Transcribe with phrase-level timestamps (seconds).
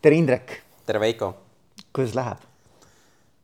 [0.00, 0.62] tere, Indrek.
[0.86, 1.34] tere, Veiko.
[1.92, 2.46] kuidas läheb?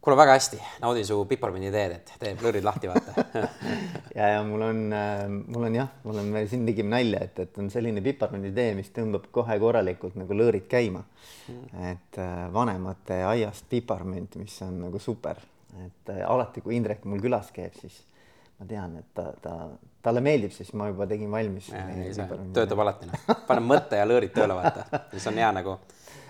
[0.00, 3.24] kuule, väga hästi, naudin su piparmündi teed, et teeb lõõrid lahti, vaata
[4.18, 7.42] ja, ja mul on äh,, mul on jah, mul on, me siin tegime nalja, et,
[7.44, 11.84] et on selline piparmündi tee, mis tõmbab kohe korralikult nagu lõõrid käima mm..
[11.90, 15.42] et äh, vanemate aiast piparmünt, mis on nagu super,
[15.82, 18.00] et äh, alati, kui Indrek mul külas käib, siis
[18.60, 19.56] ma tean, et ta, ta,
[20.02, 21.72] talle meeldib, siis ma juba tegin valmis.
[22.56, 25.78] töötab alati, noh, paneb mõtte ja lõõrid tööle, vaata, siis on hea nagu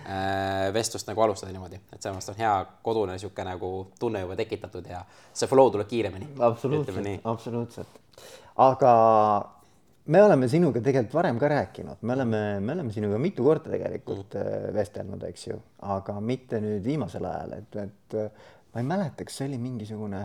[0.06, 2.50] Äh, vestlust nagu alustada niimoodi, et selles mõttes on hea
[2.86, 5.00] kodune niisugune nagu tunne juba tekitatud ja
[5.34, 6.28] see flow tuleb kiiremini.
[6.46, 7.98] absoluutselt, absoluutselt.
[8.62, 8.92] aga
[10.14, 14.38] me oleme sinuga tegelikult varem ka rääkinud, me oleme, me oleme sinuga mitu korda tegelikult
[14.38, 14.76] mm.
[14.78, 15.58] vestelnud, eks ju,
[15.96, 18.18] aga mitte nüüd viimasel ajal, et, et
[18.70, 20.22] ma ei mäleta, kas see oli mingisugune,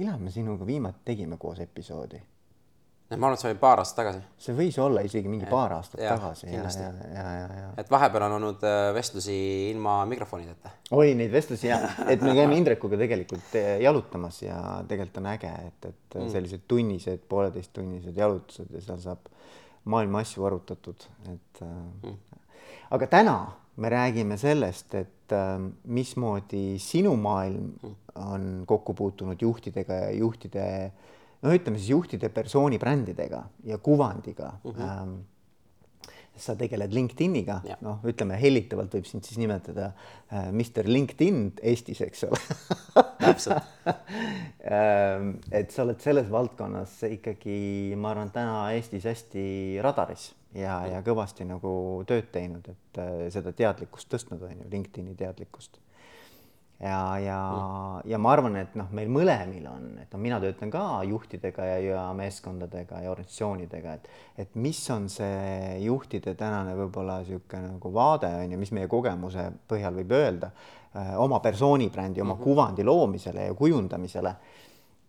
[0.00, 2.20] millal me sinuga viimati tegime koos episoodi
[3.10, 4.20] ma arvan, et see oli paar aastat tagasi.
[4.38, 6.46] see võis olla isegi mingi ja, paar aastat ja, tagasi.
[6.46, 7.70] ja, ja, ja, ja, ja.
[7.82, 9.34] et vahepeal on olnud äh, vestlusi
[9.72, 10.70] ilma mikrofonideta.
[10.94, 15.50] oli neid vestlusi ja, et me käime Indrekuga tegelikult äh, jalutamas ja tegelikult on äge,
[15.66, 16.30] et, et mm.
[16.36, 19.32] sellised tunnised, pooleteisttunnised jalutused ja seal saab
[19.90, 21.74] maailma asju arutatud, et äh,
[22.06, 22.46] mm.
[22.94, 23.36] aga täna
[23.80, 27.99] me räägime sellest, et äh, mismoodi sinu maailm mm.
[28.14, 30.66] On kokku puutunud juhtidega ja juhtide
[31.42, 34.52] no ütleme siis juhtide persoonibrändidega ja kuvandiga.
[34.64, 34.70] Mm.
[34.70, 34.82] -hmm.
[34.82, 35.14] Ähm,
[36.40, 39.90] sa tegeled LinkedIniga, noh, ütleme hellitavalt võib sind siis nimetada
[40.32, 42.40] äh, Mr LinkedIn Eestis, eks ole.
[43.18, 43.62] Täpselt.
[44.70, 49.44] Ähm, et sa oled selles valdkonnas ikkagi, ma arvan, täna Eestis hästi
[49.82, 51.72] radaris ja, ja kõvasti nagu
[52.06, 55.80] tööd teinud, et äh, seda teadlikkust tõstnud, on ju, LinkedIni teadlikkust
[56.80, 60.72] ja, ja mm., ja ma arvan, et noh, meil mõlemil on, et noh, mina töötan
[60.72, 64.08] ka juhtidega ja, ja meeskondadega ja organisatsioonidega, et,
[64.44, 69.50] et mis on see juhtide tänane võib-olla niisugune nagu vaade on ju, mis meie kogemuse
[69.68, 72.44] põhjal võib öelda äh, oma persoonibrändi, oma mm -hmm.
[72.44, 74.34] kuvandi loomisele ja kujundamisele.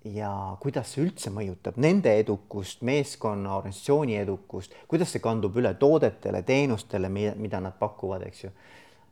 [0.03, 6.42] ja kuidas see üldse mõjutab nende edukust, meeskonna, organisatsiooni edukust, kuidas see kandub üle toodetele,
[6.42, 8.49] teenustele, mida nad pakuvad, eks ju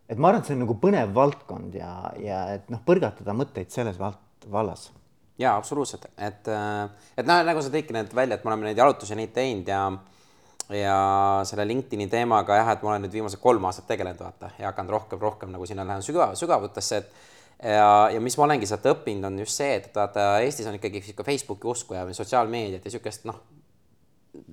[0.09, 3.71] et ma arvan, et see on nagu põnev valdkond ja, ja et noh, põrgatada mõtteid
[3.73, 4.89] selles vald-, vallas.
[5.39, 9.17] ja absoluutselt, et, et noh, nagu sa tõidki need välja, et me oleme neid jalutusi
[9.19, 9.83] neid teinud ja
[10.69, 14.69] ja selle LinkedIni teemaga jah, et ma olen nüüd viimased kolm aastat tegelenud, vaata, ja
[14.69, 18.85] hakanud rohkem, rohkem nagu sinna lähen sügav, sügavutesse, et ja, ja mis ma olengi sealt
[18.91, 22.93] õppinud, on just see, et vaata Eestis on ikkagi sihuke Facebooki usku ja sotsiaalmeediat ja
[22.93, 23.41] sihukest noh,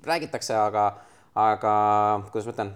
[0.08, 0.88] räägitakse, aga,
[1.36, 1.76] aga
[2.32, 2.74] kuidas ma ütlen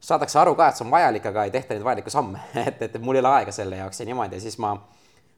[0.00, 2.98] saadakse aru ka, et see on vajalik, aga ei tehta neid vajalikke samme et, et
[3.04, 4.74] mul ei ole aega selle jaoks ja niimoodi ja siis ma,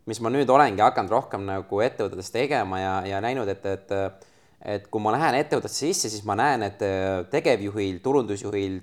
[0.06, 4.28] mis ma nüüd olengi hakanud rohkem nagu ettevõtetes tegema ja, ja näinud, et, et
[4.62, 6.82] et kui ma lähen ettevõttesse sisse, siis ma näen, et
[7.32, 8.76] tegevjuhil, turundusjuhil,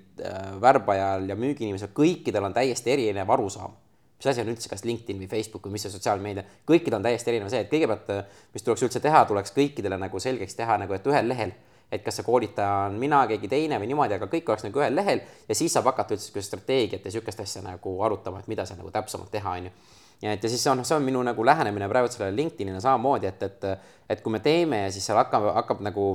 [0.60, 3.72] värbajal ja müügiinimesel, kõikidel on täiesti erinev arusaam.
[4.20, 7.30] mis asi on üldse, kas LinkedIn või Facebook või mis see sotsiaalmeedia, kõikidel on täiesti
[7.32, 8.10] erinev see, et kõigepealt,
[8.52, 11.54] mis tuleks üldse teha, tuleks kõikidele nagu selgeks teha nagu, et ühel lehel
[11.92, 14.94] et kas see koolitaja on mina, keegi teine või niimoodi, aga kõik oleks nagu ühel
[14.94, 18.78] lehel ja siis saab hakata üldse strateegiat ja sihukest asja nagu arutama, et mida seal
[18.78, 19.72] nagu täpsemalt teha, on ju.
[20.22, 23.42] ja et ja siis on, see on minu nagu lähenemine praegu sellele LinkedInile samamoodi, et,
[23.42, 26.12] et, et kui me teeme ja siis seal hakkab, hakkab nagu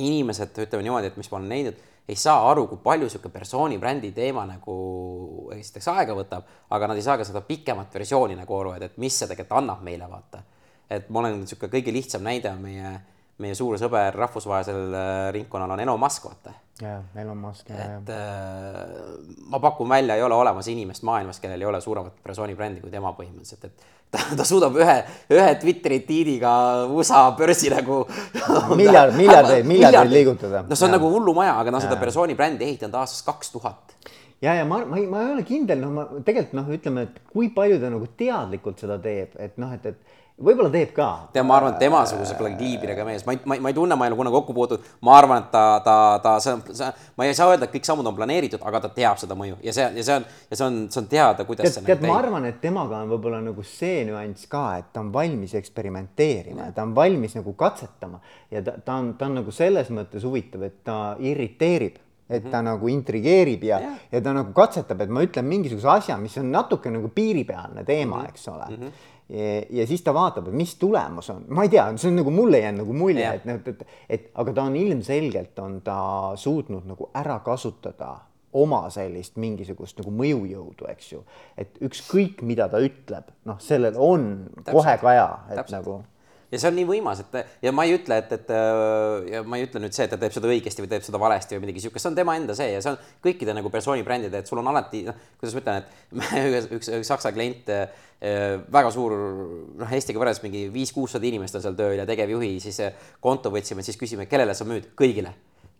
[0.00, 3.78] inimesed, ütleme niimoodi, et mis ma olen näinud, ei saa aru, kui palju sihuke persooni
[3.78, 4.74] brändi teema nagu
[5.54, 8.98] esiteks aega võtab, aga nad ei saa ka seda pikemat versiooni nagu aru, et, et
[9.00, 10.42] mis see tegelikult annab meile, vaata.
[10.90, 12.90] et ma olen niisugune kõige lihtsam näide on meie
[13.42, 16.54] meie suur sõber rahvusvahelisel äh, ringkonnal on Elon Musk, vaata.
[16.80, 17.88] jaa, Elon Musk, jaa.
[17.98, 18.78] et äh,
[19.52, 23.12] ma pakun välja, ei ole olemas inimest maailmas, kellel ei ole suuremat persoonibrändi kui tema
[23.18, 24.96] põhimõtteliselt, et ta, ta suudab ühe,
[25.34, 26.54] ühe Twitteri tiidiga
[26.92, 28.02] USA börsi nagu
[28.80, 30.64] miljard, miljardeid, miljardeid liigutada.
[30.68, 30.98] no see on ja.
[30.98, 33.96] nagu hullumaja, aga noh, seda persoonibrändi ehitanud aastast kaks tuhat
[34.42, 37.22] ja, ja ma, ma ei, ma ei ole kindel, noh, ma tegelikult noh, ütleme, et
[37.30, 41.08] kui palju ta nagu teadlikult seda teeb, et noh, et, et võib-olla teeb ka.
[41.32, 44.06] tead, ma arvan, et temasuguse kliibidega mees, ma ei, ma ei, ma ei tunne, ma
[44.06, 47.26] ei ole kunagi kokku puutunud, ma arvan, et ta, ta, ta, see on, see, ma
[47.26, 49.88] ei saa öelda, et kõik sammud on planeeritud, aga ta teab seda mõju ja see,
[49.98, 52.46] ja see on, ja see on, see on teada, kuidas tead, see tead, ma arvan,
[52.50, 56.86] et temaga on võib-olla nagu see nüanss ka, et ta on valmis eksperimenteerima ja ta
[56.86, 58.22] on valmis nagu katsetama
[58.52, 62.00] ja ta, ta on, ta on nagu selles mõttes huvitav, et ta irriteerib
[62.32, 62.64] et ta -hmm.
[62.64, 66.52] nagu intrigeerib ja, ja., ja ta nagu katsetab, et ma ütlen mingisuguse asja, mis on
[66.52, 68.28] natuke nagu piiripealne teema mm, -hmm.
[68.28, 68.76] eks ole mm.
[68.76, 69.10] -hmm
[69.70, 72.60] ja siis ta vaatab, et mis tulemus on, ma ei tea, see on nagu mulle
[72.60, 75.96] jäänud nagu mulje, et noh, et, et, et aga ta on ilmselgelt on ta
[76.36, 78.12] suutnud nagu ära kasutada
[78.52, 81.22] oma sellist mingisugust nagu mõjujõudu, eks ju.
[81.56, 84.26] et ükskõik, mida ta ütleb, noh, sellel on
[84.58, 84.74] Täpselt.
[84.76, 85.78] kohe kaja, et Täpselt.
[85.78, 86.00] nagu
[86.52, 88.52] ja see on nii võimas, et ja ma ei ütle, et, et
[89.32, 91.56] ja ma ei ütle nüüd see, et ta teeb seda õigesti või teeb seda valesti
[91.56, 94.42] või midagi siukest, see on tema enda see ja see on kõikide nagu persooni brändide,
[94.42, 96.18] et sul on alati noh, kuidas ma ütlen, et
[96.60, 97.72] üks, üks, üks saksa klient
[98.22, 99.14] väga suur,
[99.80, 102.78] noh, Eestiga võrreldes mingi viis-kuussada inimest on seal tööl ja tegevjuhi siis
[103.22, 105.32] konto võtsime, siis küsime, kellele sa müüd, kõigile.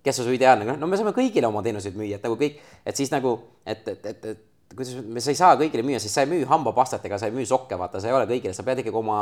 [0.02, 2.98] Kes on su ideaalne, no me saame kõigile oma teenuseid müüa, et nagu kõik, et
[2.98, 4.40] siis nagu, et, et, et, et
[4.76, 7.46] kuidas, sa ei saa kõigile müüa, sest sa ei müü hambapastat ega sa ei müü
[7.48, 9.18] sokke, vaata, sa ei ole kõigile, sa pead ikkagi oma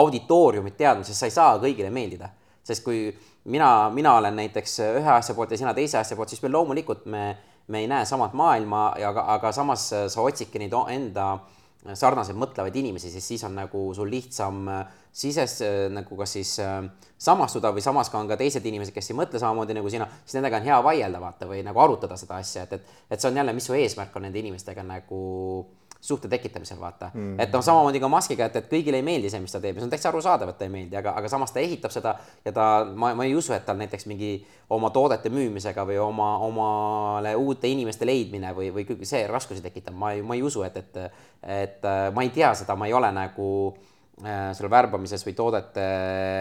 [0.00, 2.30] auditooriumit teadma, sest sa ei saa kõigile meeldida.
[2.66, 3.12] sest kui
[3.44, 7.04] mina, mina olen näiteks ühe asja poolt ja sina teise asja poolt, siis me loomulikult
[7.06, 7.36] me,
[7.68, 11.28] me ei näe samat maailma aga, aga samas sa otsidki neid enda
[11.94, 14.66] sarnaseid mõtlevaid inimesi, siis siis on nagu sul lihtsam
[15.16, 15.60] sises
[15.92, 16.50] nagu kas siis
[17.18, 20.36] samastuda või samas ka on ka teised inimesed, kes ei mõtle samamoodi nagu sina, siis
[20.36, 23.40] nendega on hea vaielda, vaata, või nagu arutada seda asja, et, et, et see on
[23.40, 25.20] jälle, mis su eesmärk on nende inimestega nagu
[26.06, 27.22] suhte tekitamisel, vaata mm.
[27.22, 27.42] -hmm.
[27.42, 29.80] et noh, samamoodi ka maskiga, et, et kõigile ei meeldi see, mis ta teeb ja
[29.80, 32.14] see on täitsa arusaadav, et ta ei meeldi, aga, aga samas ta ehitab seda
[32.44, 34.36] ja ta, ma, ma ei usu, et tal näiteks mingi
[34.70, 40.12] oma toodete müümisega või oma, omale uute inimeste leidmine või, või see raskusi tekitab, ma
[40.12, 41.02] ei, ma ei usu, et, et,
[41.42, 45.82] et ma ei tea seda, ma ei ole nagu Äh, seal värbamises või toodete,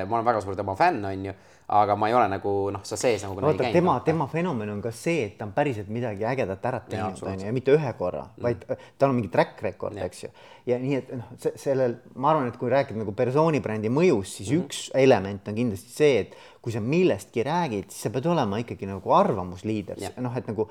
[0.08, 1.34] ma olen väga suur tema fänn, on ju,
[1.76, 3.42] aga ma ei ole nagu noh, sa sees nagu.
[3.44, 7.20] vaata tema, tema fenomen on ka see, et ta on päriselt midagi ägedat ära teinud,
[7.26, 8.64] on ju, ja mitte ühe korra mm., vaid
[9.02, 10.30] tal on mingi track record, eks ju.
[10.72, 14.54] ja nii, et noh, sellel, ma arvan, et kui rääkida nagu persooni brändi mõjust, siis
[14.54, 14.70] mm -hmm.
[14.70, 18.88] üks element on kindlasti see, et kui sa millestki räägid, siis sa pead olema ikkagi
[18.88, 20.70] nagu arvamusliider, noh, et nagu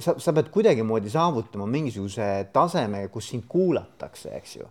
[0.00, 4.66] sa, sa pead kuidagimoodi saavutama mingisuguse taseme, kus sind kuulatakse, eks ju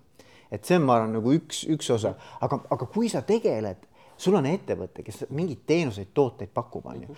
[0.51, 2.15] et see on, ma arvan, nagu üks, üks osa,
[2.45, 3.85] aga, aga kui sa tegeled,
[4.19, 7.15] sul on ettevõte, kes mingeid teenuseid, tooteid pakub, on ju.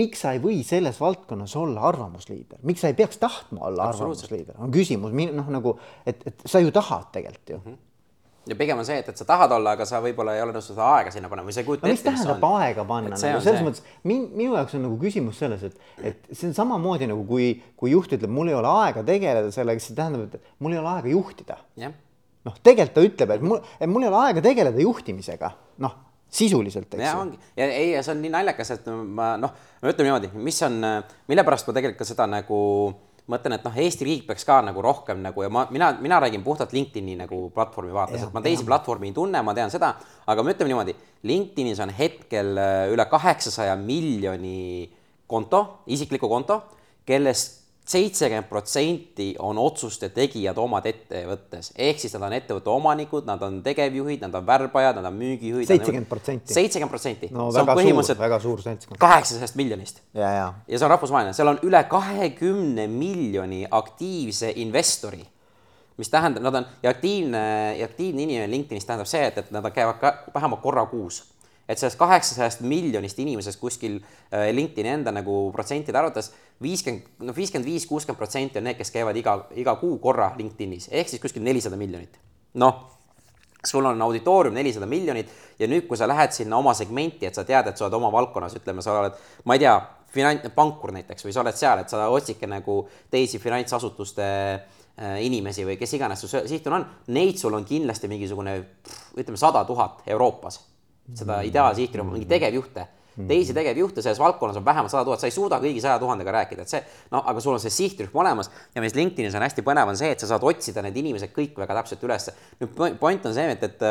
[0.00, 4.58] miks sa ei või selles valdkonnas olla arvamusliider, miks sa ei peaks tahtma olla arvamusliider,
[4.58, 7.66] on küsimus, noh nagu, et, et sa ju tahad tegelikult ju mm.
[7.72, 7.82] -hmm
[8.46, 10.66] ja pigem on see, et, et sa tahad olla, aga sa võib-olla ei ole nõus
[10.68, 13.20] seda aega sinna panema või sa ei kujuta no, ette, mis tähendab aega panna, nagu
[13.22, 13.64] selles see.
[13.64, 15.78] mõttes min, minu jaoks on nagu küsimus selles, et,
[16.10, 17.46] et see on samamoodi nagu kui,
[17.80, 20.82] kui juht ütleb, mul ei ole aega tegeleda sellega, siis see tähendab, et mul ei
[20.82, 21.58] ole aega juhtida.
[21.80, 21.96] jah
[22.44, 25.50] noh, tegelikult ta ütleb, et mul, et mul ei ole aega tegeleda juhtimisega,
[25.84, 25.96] noh,
[26.34, 27.06] sisuliselt, eks ju.
[27.06, 30.30] ja ongi, ja ei, ja see on nii naljakas, et ma noh, no ütleme niimoodi,
[30.44, 30.80] mis on,
[31.30, 32.60] mille pärast ma tegelikult seda nagu
[33.30, 36.44] mõtlen, et noh, Eesti riik peaks ka nagu rohkem nagu ja ma, mina, mina räägin
[36.44, 39.94] puhtalt LinkedIn'i nagu platvormi vaates, et ma teisi platvormi ei tunne, ma tean seda,
[40.28, 40.96] aga me ütleme niimoodi,
[41.30, 44.90] LinkedInis on hetkel äh, üle kaheksasaja miljoni
[45.30, 46.60] konto, isiklikku konto,
[47.08, 53.42] kellest seitsekümmend protsenti on otsuste tegijad omad ettevõttes, ehk siis nad on ettevõtte omanikud, nad
[53.44, 55.68] on tegevjuhid, nad on värbajad, nad on müügijuhid.
[55.68, 56.54] seitsekümmend protsenti.
[56.54, 57.28] seitsekümmend protsenti.
[57.32, 58.98] no see väga suur, väga suur seltskond.
[58.98, 60.00] kaheksasajast miljonist.
[60.14, 60.48] ja, ja.
[60.68, 65.24] ja see on rahvusvaheline, seal on üle kahekümne miljoni aktiivse investori
[65.96, 67.44] mis tähendab, nad on ja aktiivne
[67.78, 71.22] ja aktiivne inimene LinkedInis tähendab see, et, et nad käivad ka vähemalt korra kuus
[71.68, 76.32] et sellest kaheksasajast miljonist inimesest kuskil äh, LinkedIni enda nagu protsentide arvates
[76.62, 80.90] viiskümmend, no viiskümmend viis, kuuskümmend protsenti on need, kes käivad iga, iga kuu korra LinkedInis
[80.92, 82.20] ehk siis kuskil nelisada miljonit.
[82.60, 82.84] noh,
[83.64, 87.44] sul on auditoorium nelisada miljonit ja nüüd, kui sa lähed sinna oma segmenti, et sa
[87.48, 89.16] tead, et sa oled oma valdkonnas, ütleme, sa oled,
[89.48, 89.74] ma ei tea,
[90.14, 95.66] finants, pankur näiteks või sa oled seal, et sa otsidki nagu teisi finantsasutuste äh, inimesi
[95.66, 96.86] või kes iganes su sihtturg on,
[97.16, 98.60] neid sul on kindlasti mingisugune
[99.16, 100.60] ütleme, sada tuhat Euroopas
[101.12, 102.86] seda ideaalsihtrühma, mingi tegevjuhte.
[103.14, 106.64] Teisi tegevjuhte selles valdkonnas on vähemalt sada tuhat, sa ei suuda kõigi saja tuhandega rääkida,
[106.64, 106.80] et see
[107.12, 110.08] noh, aga sul on see sihtrühm olemas ja mis LinkedInis on hästi põnev, on see,
[110.10, 112.34] et sa saad otsida need inimesed kõik väga täpselt ülesse.
[112.58, 113.84] nüüd point on see, et, et,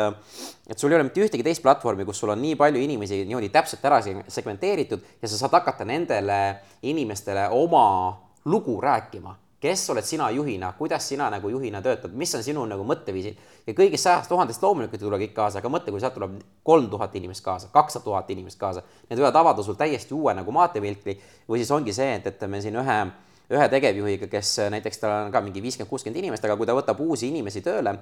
[0.68, 3.48] et sul ei ole mitte ühtegi teist platvormi, kus sul on nii palju inimesi niimoodi
[3.54, 6.40] täpselt ära segmenteeritud ja sa saad hakata nendele
[6.92, 7.86] inimestele oma
[8.44, 12.84] lugu rääkima kes oled sina juhina, kuidas sina nagu juhina töötad, mis on sinu nagu
[12.84, 16.34] mõtteviisid ja kõigist sajast tuhandest loomulikult ei tule kõik kaasa, aga mõtle, kui sealt tuleb
[16.68, 20.52] kolm tuhat inimest kaasa, kakssada tuhat inimest kaasa, need võivad avada sul täiesti uue nagu
[20.52, 21.16] maantevälkli
[21.48, 22.98] või siis ongi see, et, et me siin ühe
[23.54, 27.00] ühe tegevjuhiga, kes näiteks tal on ka mingi viiskümmend, kuuskümmend inimest, aga kui ta võtab
[27.04, 27.96] uusi inimesi tööle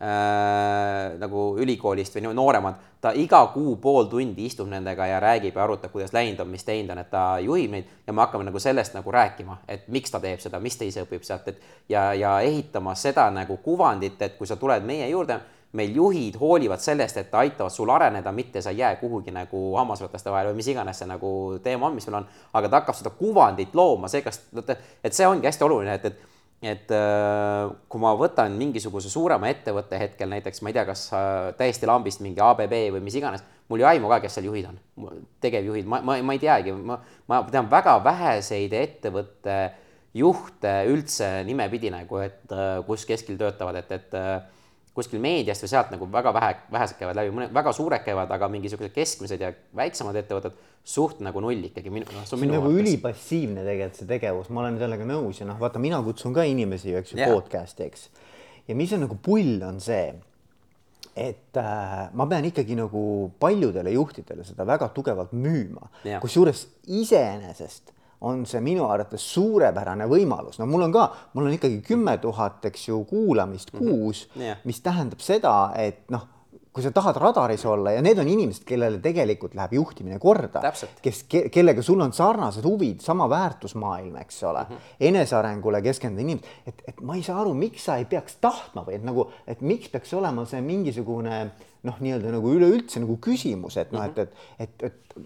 [0.00, 5.64] äh, nagu ülikoolist või nooremad, ta iga kuu pool tundi istub nendega ja räägib ja
[5.64, 7.90] arutab, kuidas läinud on, mis teinud on, et ta juhib neid.
[8.06, 11.04] Ja me hakkame nagu sellest nagu rääkima, et miks ta teeb seda, mis ta ise
[11.04, 15.40] õpib sealt, et ja, ja ehitama seda nagu kuvandit, et kui sa tuled meie juurde,
[15.74, 20.30] meil juhid hoolivad sellest, et aitavad sul areneda, mitte sa ei jää kuhugi nagu hammasrataste
[20.30, 21.30] vahele või mis iganes see nagu
[21.62, 24.40] teema on, mis meil on, aga ta hakkab seda kuvandit looma, see, kas,
[25.04, 26.33] et see ongi hästi oluline, et, et
[26.70, 31.50] et äh, kui ma võtan mingisuguse suurema ettevõtte hetkel näiteks, ma ei tea, kas äh,
[31.58, 34.80] täiesti lambist mingi ABB või mis iganes, mul ei aimu ka, kes seal juhid on,
[35.44, 36.98] tegevjuhid, ma, ma, ma ei teagi, ma,
[37.30, 39.58] ma tean väga väheseid ettevõtte
[40.14, 44.20] juhte üldse nimepidi nagu, et äh, kus keskil töötavad, et, et
[44.94, 48.48] kuskil meediast või sealt nagu väga vähe, vähesed käivad läbi, mõned väga suured käivad, aga
[48.52, 51.90] mingisugused keskmised ja väiksemad ettevõtted suht nagu null ikkagi.
[51.90, 55.48] No, see on, see on nagu ülipassiivne tegelikult see tegevus, ma olen sellega nõus ja
[55.48, 58.06] noh, vaata, mina kutsun ka inimesi, eks ju yeah., podcast'i, eks.
[58.68, 60.12] ja mis on nagu pull, on see,
[61.16, 63.04] et äh, ma pean ikkagi nagu
[63.40, 70.58] paljudele juhtidele seda väga tugevalt müüma yeah., kusjuures iseenesest on see minu arvates suurepärane võimalus,
[70.60, 73.82] no mul on ka, mul on ikkagi kümme tuhat, eks ju, kuulamist mhm.
[73.88, 74.46] kuus mm, -hmm.
[74.46, 74.62] yeah.
[74.64, 76.28] mis tähendab seda, et noh,
[76.74, 80.62] kui sa tahad radaris olla ja need on inimesed, kellele tegelikult läheb juhtimine korda,
[81.02, 84.96] kes ke,, kellega sul on sarnased huvid, sama väärtusmaailm, eks ole mm, -hmm.
[85.10, 88.98] enesearengule keskendunud inimesed, et, et ma ei saa aru, miks sa ei peaks tahtma või
[88.98, 91.38] et nagu, et miks peaks olema see mingisugune
[91.84, 95.16] noh, nii-öelda nagu üleüldse nagu küsimus, et noh, et, et, et, et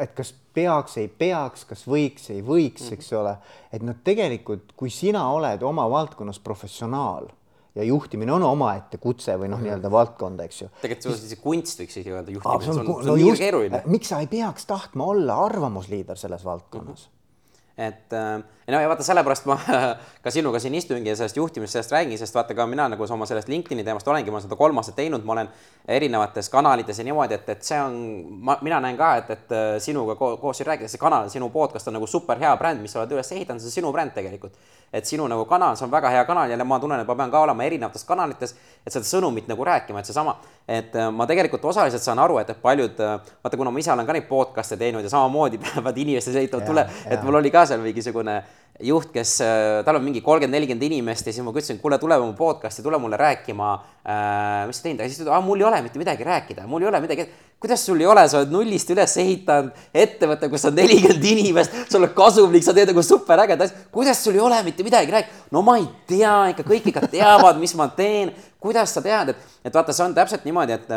[0.00, 3.34] et kas peaks, ei peaks, kas võiks, ei võiks eks ole,
[3.72, 7.28] et noh, tegelikult kui sina oled oma valdkonnas professionaal
[7.74, 9.68] ja juhtimine on omaette kutse või noh, mhm.
[9.68, 10.68] nii-öelda valdkond, eks ju.
[10.82, 13.82] tegelikult see kunst, võiks isegi öelda, juhtimine, see on, see on no nii keeruline.
[13.86, 17.08] miks sa ei peaks tahtma olla arvamusliider selles valdkonnas mm?
[17.08, 17.19] -hmm
[17.80, 19.56] et äh, no ja vaata, sellepärast ma
[20.24, 23.26] ka sinuga siin istungi ja sellest juhtimisest, sellest räägin, sest vaata ka mina nagu oma
[23.26, 25.48] sellest LinkedIni teemast olengi, ma olen seda kolm aastat teinud, ma olen
[25.88, 27.96] erinevates kanalites ja niimoodi, et, et see on,
[28.44, 31.48] ma, mina näen ka, et, et äh, sinuga ko koos siin rääkides, see kanal, sinu
[31.54, 34.14] podcast on nagu super hea bränd, mis sa oled üles ehitanud, see on sinu bränd
[34.16, 34.60] tegelikult.
[34.92, 37.30] et sinu nagu kanal, see on väga hea kanal, jälle ma tunnen, et ma pean
[37.30, 40.34] ka olema erinevates kanalites, et seda sõnumit nagu rääkima, et seesama,
[40.66, 44.08] et äh, ma tegelikult osaliselt saan aru, et, et paljud, vaata, kuna ma ise olen
[44.08, 47.84] ka neid podcast'e teinud ja samamoodi peavad inimesed selgitama, tule, et mul oli ka seal
[47.84, 48.40] mingisugune
[48.80, 52.16] juht, kes, äh, tal on mingi kolmkümmend, nelikümmend inimest ja siis ma ütlesin, kuule, tule
[52.20, 55.68] mu podcast'i, tule mulle rääkima äh,, mis sa teinud, ja siis ta ütles, mul ei
[55.68, 57.26] ole mitte midagi rääkida, mul ei ole midagi,
[57.60, 62.00] kuidas sul ei ole, sa oled nullist üles ehitanud ettevõtte, kus on nelikümmend inimest, sa
[62.00, 65.50] oled kasumlik, sa teed nagu superägeda asja, kuidas sul ei ole mitte midagi rääkida?
[65.52, 69.44] no ma ei tea, ikka kõik ikka teavad, mis ma teen, kuidas sa tead, et,
[69.64, 70.90] et vaata, see on täpselt niimoodi, et,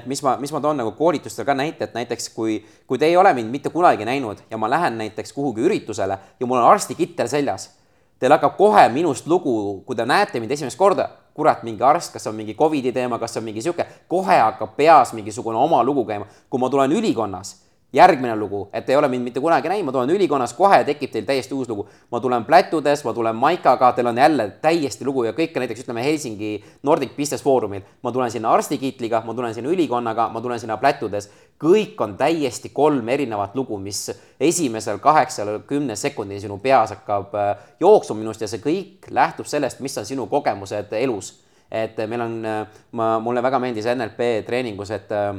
[0.00, 3.08] et mis ma, mis ma toon nagu koolitustel ka näite, et näiteks kui, kui te
[3.08, 6.70] ei ole mind mitte kunagi näinud ja ma lähen näiteks kuhugi üritusele ja mul on
[6.70, 7.70] arstikittel seljas,
[8.18, 12.26] teil hakkab kohe minust lugu, kui te näete mind esimest korda kurat, mingi arst, kas
[12.30, 16.26] on mingi Covidi teema, kas on mingi sihuke, kohe hakkab peas mingisugune oma lugu käima.
[16.50, 20.10] kui ma tulen ülikonnas, järgmine lugu, et ei ole mind mitte kunagi näinud, ma tulen
[20.10, 21.88] ülikonnas, kohe tekib teil täiesti uus lugu.
[22.10, 26.04] ma tulen plätudes, ma tulen Maikaga, teil on jälle täiesti lugu ja kõike näiteks ütleme
[26.04, 27.82] Helsingi Nordic Business Forumil.
[28.02, 31.30] ma tulen sinna arstikiitliga, ma tulen sinna ülikonnaga, ma tulen sinna plätudes
[31.62, 37.50] kõik on täiesti kolm erinevat lugu, mis esimesel kaheksal, kümne sekundil sinu peas hakkab äh,
[37.80, 41.34] jooksma minust ja see kõik lähtub sellest, mis on sinu kogemused elus.
[41.70, 45.34] et meil on, äh, ma, mulle väga meeldis NLP treeningus, et äh,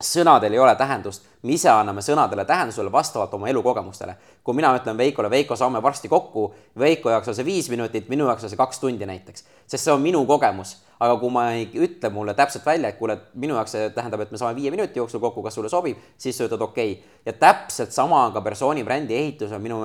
[0.00, 4.16] sõnadel ei ole tähendust, me ise anname sõnadele tähendusele vastavalt oma elukogemustele.
[4.44, 8.24] kui mina ütlen Veikole, Veiko, saame varsti kokku, Veiko jaoks on see viis minutit, minu
[8.24, 10.76] jaoks on see kaks tundi näiteks, sest see on minu kogemus.
[11.00, 14.30] aga kui ma ei ütle mulle täpselt välja, et kuule, minu jaoks see tähendab, et
[14.30, 17.04] me saame viie minuti jooksul kokku, kas sulle sobib, siis sa ütled okei okay..
[17.26, 19.80] ja täpselt sama on ka persooni brändi ehitus on minu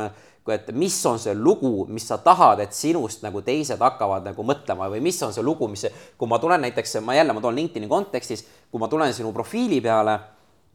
[0.53, 4.89] et mis on see lugu, mis sa tahad, et sinust nagu teised hakkavad nagu mõtlema
[4.93, 5.87] või mis on see lugu, mis,
[6.17, 9.81] kui ma tulen näiteks, ma jälle, ma toon LinkedIni kontekstis, kui ma tulen sinu profiili
[9.81, 10.19] peale,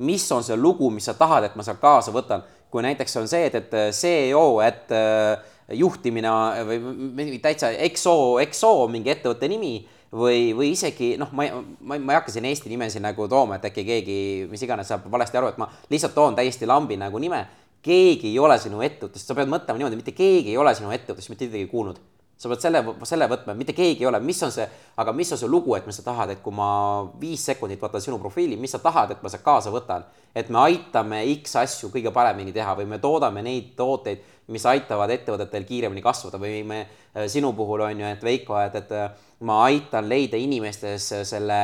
[0.02, 2.42] mis on see lugu, mis sa tahad, et ma sealt kaasa võtan.
[2.70, 5.40] kui näiteks on see, et, et CEO, et äh,
[5.74, 6.30] juhtimine
[6.66, 9.72] või täitsa XO, XO mingi ettevõtte nimi
[10.14, 11.48] või, või isegi noh, ma,
[11.80, 14.18] ma, ma ei hakka siin Eesti nimesid nagu tooma, et äkki keegi,
[14.50, 17.42] mis iganes, saab valesti aru, et ma lihtsalt toon täiesti lambi nagu nime
[17.82, 21.32] keegi ei ole sinu ettevõttest, sa pead mõtlema niimoodi, mitte keegi ei ole sinu ettevõttest
[21.32, 22.00] mitte midagi kuulnud.
[22.40, 24.64] sa pead selle, selle võtma, mitte keegi ei ole, mis on see,
[24.96, 26.68] aga mis on see lugu, et mis sa tahad, et kui ma
[27.20, 30.06] viis sekundit vaatan sinu profiili, mis sa tahad, et ma sealt kaasa võtan.
[30.34, 35.10] et me aitame X asju kõige paremini teha või me toodame neid tooteid, mis aitavad
[35.10, 36.86] ettevõtetel kiiremini kasvada või me
[37.28, 41.60] sinu puhul on ju, et Veiko, et, et ma aitan leida inimestes selle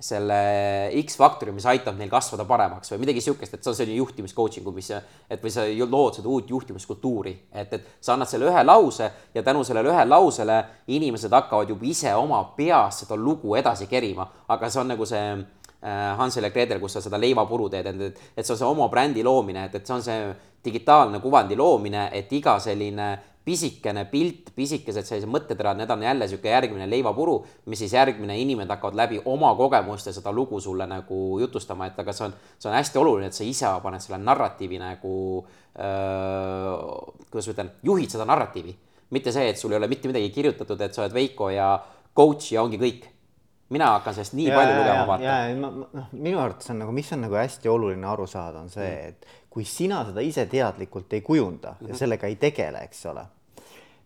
[0.00, 4.34] selle X-faktori, mis aitab neil kasvada paremaks või midagi niisugust, et see on selline juhtimis
[4.36, 4.92] coaching'u, mis,
[5.26, 9.42] et või sa lood seda uut juhtimiskultuuri, et, et sa annad selle ühe lause ja
[9.42, 10.58] tänu sellele ühe lausele
[10.94, 15.24] inimesed hakkavad juba ise oma peas seda lugu edasi kerima, aga see on nagu see
[15.34, 18.70] äh, Hansel ja Gretel, kus sa seda leivapuru teed, et, et, et see on see
[18.70, 20.30] oma brändi loomine, et, et see on see
[20.64, 23.10] digitaalne kuvandi loomine, et iga selline
[23.48, 27.38] pisikene pilt, pisikesed sellised mõtteterad, need on jälle niisugune järgmine leivapuru,
[27.72, 32.12] mis siis järgmine inimene hakkavad läbi oma kogemuste seda lugu sulle nagu jutustama, et aga
[32.12, 36.74] see on, see on hästi oluline, et sa ise paned selle narratiivi nagu äh,,
[37.30, 38.76] kuidas ma ütlen, juhid seda narratiivi.
[39.16, 41.70] mitte see, et sul ei ole mitte midagi kirjutatud, et sa oled Veiko ja
[42.16, 43.08] coach ja ongi kõik
[43.72, 45.38] mina hakkan sellest nii ja, palju lugema, vaata.
[45.56, 49.26] noh, minu arvates on nagu, mis on nagu hästi oluline aru saada, on see, et
[49.48, 51.88] kui sina seda ise teadlikult ei kujunda mm -hmm.
[51.88, 52.02] ja mhm.
[52.04, 53.24] sellega ei tegele, eks ole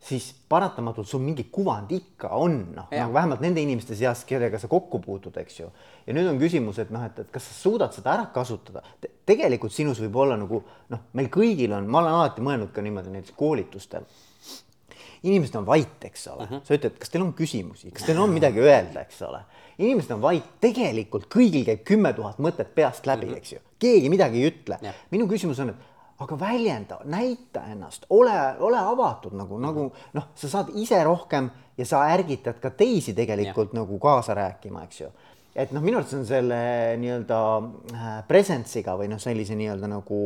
[0.02, 4.71] siis paratamatult sul mingi kuvand ikka on, noh, nagu vähemalt nende inimeste seas, kellega sa
[4.71, 5.68] kokku puutud, eks ju.
[6.06, 9.12] ja nüüd on küsimus, et noh, et, et kas sa suudad seda ära kasutada Te.
[9.26, 13.14] tegelikult sinus võib olla nagu noh, meil kõigil on, ma olen alati mõelnud ka niimoodi
[13.14, 14.09] näiteks koolitustel
[15.23, 16.64] inimesed on vait, eks ole uh, -huh.
[16.66, 19.44] sa ütled, kas teil on küsimusi, kas teil on midagi öelda, eks ole.
[19.78, 23.38] inimesed on vait, tegelikult kõigil käib kümme tuhat mõtet peast läbi uh, -huh.
[23.38, 24.78] eks ju, keegi midagi ei ütle.
[25.11, 25.91] minu küsimus on, et
[26.22, 31.86] aga väljenda, näita ennast, ole, ole avatud nagu nagu noh, sa saad ise rohkem ja
[31.88, 33.80] sa ärgitad ka teisi tegelikult ja.
[33.80, 35.12] nagu kaasa rääkima, eks ju
[35.56, 36.60] et noh, minu arvates on selle
[37.00, 37.40] nii-öelda
[37.92, 40.20] äh, presence'iga või noh, sellise nii-öelda nagu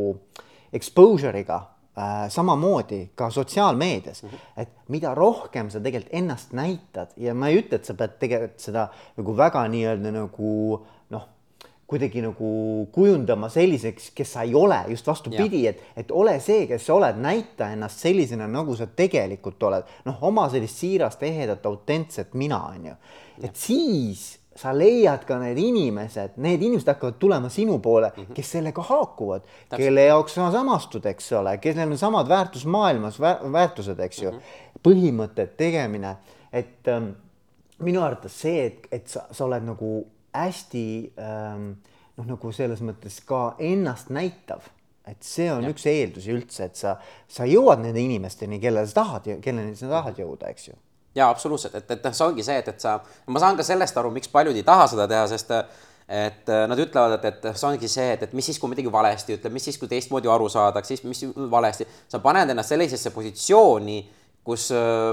[0.76, 4.62] exposure'iga äh, samamoodi ka sotsiaalmeedias mm, -hmm.
[4.62, 8.68] et mida rohkem sa tegelikult ennast näitad ja ma ei ütle, et sa pead tegelikult
[8.68, 10.86] seda nagu väga nii-öelda nagu noh,
[11.86, 12.48] kuidagi nagu
[12.92, 17.20] kujundama selliseks, kes sa ei ole, just vastupidi, et, et ole see, kes sa oled,
[17.22, 22.90] näita ennast sellisena, nagu sa tegelikult oled, noh, oma sellist siirast, ehedat, autentset mina, on
[22.90, 22.96] ju.
[23.46, 24.26] et siis
[24.56, 28.34] sa leiad ka need inimesed, need inimesed hakkavad tulema sinu poole mm, -hmm.
[28.34, 29.42] kes sellega haakuvad,
[29.76, 34.30] kelle jaoks sa samastud, eks ole, kellel on samad väärtusmaailmas väär, väärtused, eks ju.
[34.30, 36.16] Mm -hmm., põhimõtted, tegemine,
[36.52, 37.08] et ähm,
[37.78, 40.06] minu arvates see, et, et sa, sa oled nagu
[40.44, 40.86] hästi
[41.22, 41.68] ähm,
[42.16, 44.66] noh, nagu selles mõttes ka ennast näitav
[45.06, 45.70] et see on ja.
[45.70, 46.96] üks eeldusi üldse, et sa,
[47.30, 50.74] sa jõuad nende inimesteni, kellele sa tahad, kelleni sa tahad jõuda, eks ju
[51.16, 52.98] jaa, absoluutselt, et, et noh, see ongi see, et, et sa,
[53.32, 55.54] ma saan ka sellest aru, miks paljud ei taha seda teha, sest
[56.06, 59.38] et nad ütlevad, et, et see ongi see, et, et mis siis, kui midagi valesti
[59.38, 61.86] ütleb, mis siis, kui teistmoodi aru saadakse, siis mis valesti.
[62.12, 63.96] sa paned ennast sellisesse positsiooni,
[64.46, 64.68] kus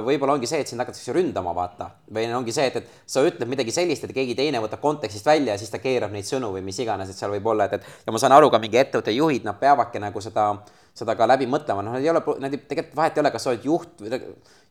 [0.05, 1.89] võib-olla ongi see, et sind hakatakse ründama, vaata.
[2.13, 5.55] või ongi see, et, et sa ütled midagi sellist, et keegi teine võtab kontekstist välja
[5.55, 8.05] ja siis ta keerab neid sõnu või mis iganes, et seal võib olla, et, et
[8.05, 10.51] ja ma saan aru ka mingi ettevõtte juhid, nad peavadki nagu seda
[10.93, 13.45] seda ka läbi mõtlema, noh, nad ei ole, nad ei, tegelikult vahet ei ole, kas
[13.45, 14.03] sa oled juht,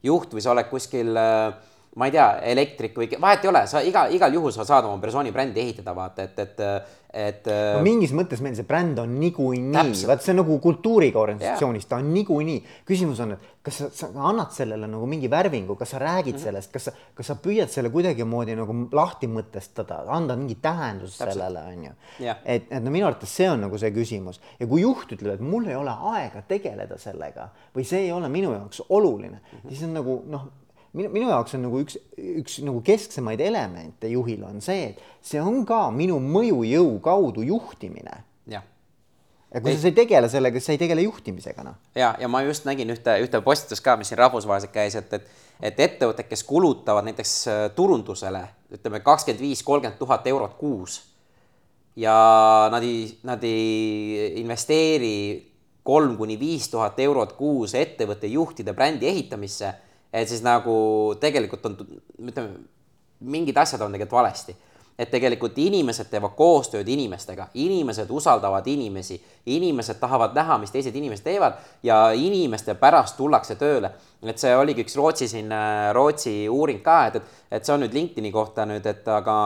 [0.06, 3.82] juht või sa oled kuskil äh, ma ei tea, elektrik või vahet ei ole, sa
[3.84, 6.62] iga, igal juhul sa saad oma persooni brändi ehitada, vaata, et, et,
[7.12, 7.82] et no.
[7.84, 12.08] mingis mõttes meil see bränd on niikuinii, vaat see on nagu kultuuriga organisatsioonis, ta on
[12.14, 12.62] niikuinii.
[12.88, 16.38] küsimus on, et kas sa, sa annad sellele nagu mingi värvingu, kas sa räägid mm
[16.38, 16.44] -hmm.
[16.44, 21.32] sellest, kas sa, kas sa püüad selle kuidagimoodi nagu lahti mõtestada, anda mingi tähendus Täpselt.
[21.32, 21.92] sellele, on ju.
[22.44, 25.40] et, et no minu arvates see on nagu see küsimus ja kui juht ütleb, et
[25.40, 29.68] mul ei ole aega tegeleda sellega või see ei ole minu jaoks oluline mm, -hmm.
[29.68, 30.48] siis on nagu noh
[30.92, 35.40] minu, minu jaoks on nagu üks, üks nagu kesksemaid elemente juhil on see, et see
[35.40, 38.22] on ka minu mõjujõu kaudu juhtimine.
[38.50, 38.66] jah
[39.52, 39.78] ja kui ei.
[39.78, 41.78] sa ei tegele sellega, siis sa ei tegele juhtimisega, noh.
[41.98, 45.46] ja, ja ma just nägin ühte, ühte postitust ka, mis siin rahvusvaheliselt käis, et, et,
[45.60, 51.02] et ettevõtted, kes kulutavad näiteks äh, turundusele, ütleme kakskümmend viis, kolmkümmend tuhat eurot kuus
[51.96, 55.14] ja nad ei, nad ei investeeri
[55.84, 59.74] kolm kuni viis tuhat eurot kuus ettevõtte juhtide brändi ehitamisse
[60.12, 60.74] et siis nagu
[61.20, 61.78] tegelikult on,
[62.20, 62.50] ütleme,
[63.20, 64.56] mingid asjad on tegelikult valesti.
[64.98, 71.24] et tegelikult inimesed teevad koostööd inimestega, inimesed usaldavad inimesi, inimesed tahavad näha, mis teised inimesed
[71.24, 73.90] teevad ja inimeste pärast tullakse tööle.
[74.22, 75.48] et see oligi üks Rootsi siin,
[75.92, 79.36] Rootsi uuring ka, et, et, et see on nüüd LinkedIni kohta nüüd, et aga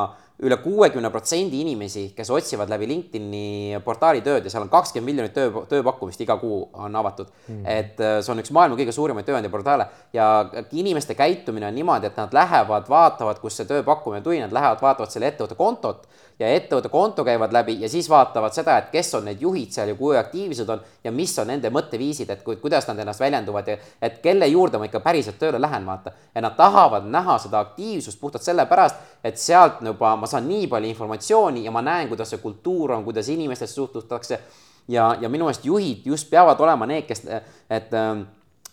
[0.44, 5.32] üle kuuekümne protsendi inimesi, kes otsivad läbi LinkedIni portaali tööd ja seal on kakskümmend miljonit
[5.36, 7.30] töö, tööpakkumist iga kuu on avatud.
[7.48, 7.62] Mm..
[7.64, 10.28] et äh, see on üks maailma kõige suurimaid tööandjaportaale ja
[10.76, 15.14] inimeste käitumine on niimoodi, et nad lähevad, vaatavad, kust see tööpakkumine tuli, nad lähevad, vaatavad
[15.14, 16.04] selle ettevõtte kontot
[16.38, 19.88] ja ettevõtte konto käivad läbi ja siis vaatavad seda, et kes on need juhid seal
[19.88, 23.68] ja kui aktiivsed on ja mis on nende mõtteviisid, et kui, kuidas nad ennast väljenduvad
[23.72, 26.12] ja et kelle juurde ma ikka päriselt tööle lähen, vaata.
[26.34, 30.92] ja nad tahavad näha seda aktiivsust puhtalt sellepärast, et sealt juba ma saan nii palju
[30.92, 34.40] informatsiooni ja ma näen, kuidas see kultuur on, kuidas inimestesse suhtutakse.
[34.88, 37.24] ja, ja minu meelest juhid just peavad olema need, kes,
[37.70, 37.94] et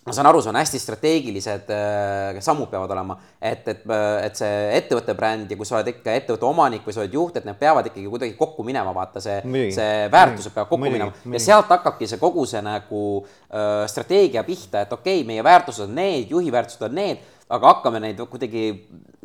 [0.04, 3.84] ma saan aru, see on hästi strateegilised äh, sammud peavad olema, et, et,
[4.26, 7.38] et see ettevõtte bränd ja kui sa oled ikka ettevõtte omanik või sa oled juht,
[7.40, 9.38] et need peavad ikkagi kuidagi kokku minema, vaata see,
[9.72, 11.14] see väärtused peavad kokku mõni, minema.
[11.24, 11.38] Mõni.
[11.38, 15.86] ja sealt hakkabki see kogu see nagu äh, strateegia pihta, et okei okay,, meie väärtused
[15.88, 18.62] on need, juhi väärtused on need aga hakkame neid kuidagi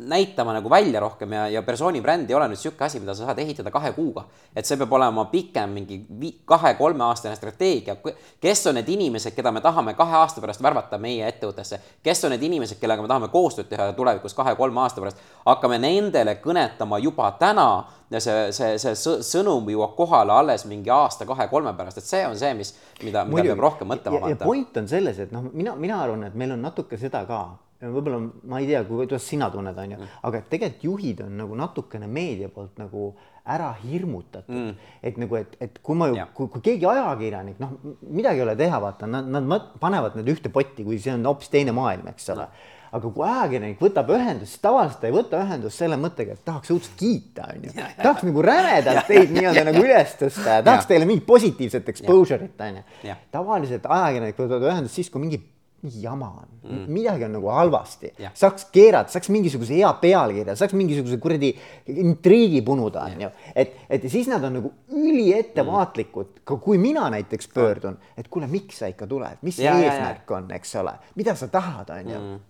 [0.08, 3.26] näitama nagu välja rohkem ja, ja persooni bränd ei ole nüüd niisugune asi, mida sa
[3.26, 4.26] saad ehitada kahe kuuga.
[4.56, 6.00] et see peab olema pikem, mingi
[6.44, 7.96] kahe-kolmeaastane strateegia.
[8.40, 12.34] kes on need inimesed, keda me tahame kahe aasta pärast värvata meie ettevõttesse, kes on
[12.36, 17.30] need inimesed, kellega me tahame koostööd teha tulevikus kahe-kolme aasta pärast, hakkame nendele kõnetama juba
[17.40, 17.68] täna
[18.10, 22.52] ja see, see, see sõnum jõuab kohale alles mingi aasta-kahe-kolme pärast, et see on see,
[22.58, 24.28] mis, mida, mida peab rohkem mõtlema.
[24.28, 27.40] ja point on selles, et noh, mina, mina arvan, et meil on natuke seda ka
[27.80, 32.50] võib-olla ma ei tea, kuidas sina tunned, onju, aga tegelikult juhid on nagu natukene meedia
[32.52, 33.12] poolt nagu
[33.50, 34.54] ära hirmutatud.
[34.54, 37.78] Mm., et nagu, et, et kui ma ju, kui, kui keegi ajakirjanik, noh,
[38.10, 41.50] midagi ei ole teha, vaata, nad, nad panevad need ühte potti, kui see on hoopis
[41.52, 42.46] teine maailm, eks ole.
[42.50, 46.42] No aga kui ajakirjanik võtab ühendust, siis tavaliselt ta ei võta ühendust selle mõttega, et
[46.46, 47.74] tahaks õudselt kiita, onju.
[48.00, 53.16] tahaks nagu rämedalt teid nii-öelda nagu üles tõsta ja tahaks teile mingit positiivset exposure'it, onju.
[53.30, 55.38] tavaliselt ajakirjanik võtab ühendust siis, kui mingi
[55.82, 56.48] mingi jama on.
[56.62, 61.50] Mm., midagi on nagu halvasti, saaks keerata, saaks mingisuguse hea pealkirja, saaks mingisuguse kuradi
[61.94, 63.30] intriigi punuda, onju.
[63.54, 68.28] et, et ja siis nad on nagu üliettevaatlikud mm., ka kui mina näiteks pöördun, et
[68.28, 72.20] kuule, miks sa ikka tuled, mis see eesmärk on, eks ole, mida sa tahad, onju?
[72.20, 72.46] Mm.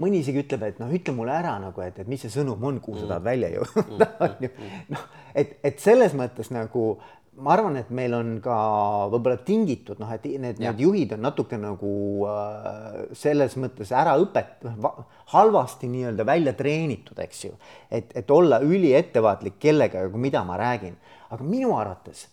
[0.00, 2.82] Mõni isegi ütleb, et noh, ütle mulle ära nagu, et, et mis see sõnum on,
[2.84, 4.50] kuhu sa tahad välja jõuda, on ju.
[4.92, 6.88] noh, et, et selles mõttes nagu
[7.36, 8.56] ma arvan, et meil on ka
[9.12, 11.90] võib-olla tingitud noh, et need, need juhid on natuke nagu
[12.30, 15.02] äh, selles mõttes ära õpet-, noh,
[15.34, 17.52] halvasti nii-öelda välja treenitud, eks ju.
[17.90, 20.96] et, et olla üliettevaatlik kellegagi, mida ma räägin,
[21.34, 22.26] aga minu arvates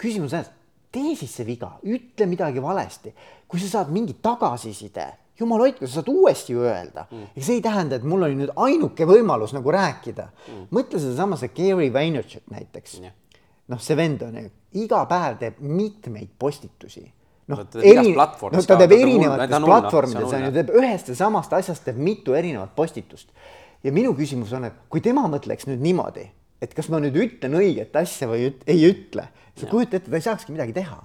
[0.00, 0.46] küsimus on
[0.94, 3.14] tee siis see viga, ütle midagi valesti,
[3.48, 7.08] kui sa saad mingi tagasiside jumal hoidku, sa saad uuesti öelda.
[7.10, 7.26] Mm..
[7.34, 10.28] ja see ei tähenda, et mul oli nüüd ainuke võimalus nagu rääkida.
[10.46, 10.68] Mm..
[10.74, 13.00] mõtle sedasama see Gary Vaynerchuk näiteks.
[13.02, 13.16] Yeah..
[13.72, 14.50] Noh, see vend on ju,
[14.84, 17.04] iga päev teeb mitmeid postitusi
[17.52, 22.00] noh, eri, no ta teeb erinevates platvormides on ju, teeb ühest ja samast asjast teeb
[22.00, 23.30] mitu erinevat postitust.
[23.84, 26.28] ja minu küsimus on, et kui tema mõtleks nüüd niimoodi,
[26.62, 30.20] et kas ma nüüd ütlen õiget asja või üt, ei ütle, sa kujuta ette, ta
[30.20, 31.02] ei saakski midagi teha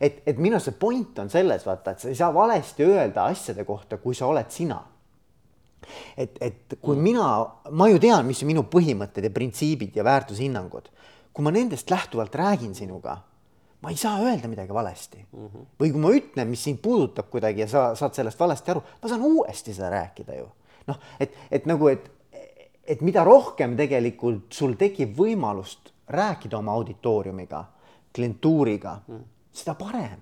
[0.00, 3.26] et, et minu arust see point on selles, vaata, et sa ei saa valesti öelda
[3.32, 4.78] asjade kohta, kui sa oled sina.
[6.16, 7.02] et, et kui mm.
[7.02, 7.26] mina,
[7.70, 10.90] ma ju tean, mis on minu põhimõtted ja printsiibid ja väärtushinnangud.
[11.38, 13.14] Kui ma nendest lähtuvalt räägin sinuga,
[13.80, 15.46] ma ei saa öelda midagi valesti mm.
[15.46, 15.66] -hmm.
[15.78, 19.08] või kui ma ütlen, mis sind puudutab kuidagi ja sa saad sellest valesti aru, ma
[19.08, 20.48] saan uuesti seda rääkida ju.
[20.86, 22.10] noh, et, et nagu, et,
[22.84, 27.64] et mida rohkem tegelikult sul tekib võimalust rääkida oma auditooriumiga,
[28.14, 29.24] klientuuriga mm
[29.58, 30.20] seda parem.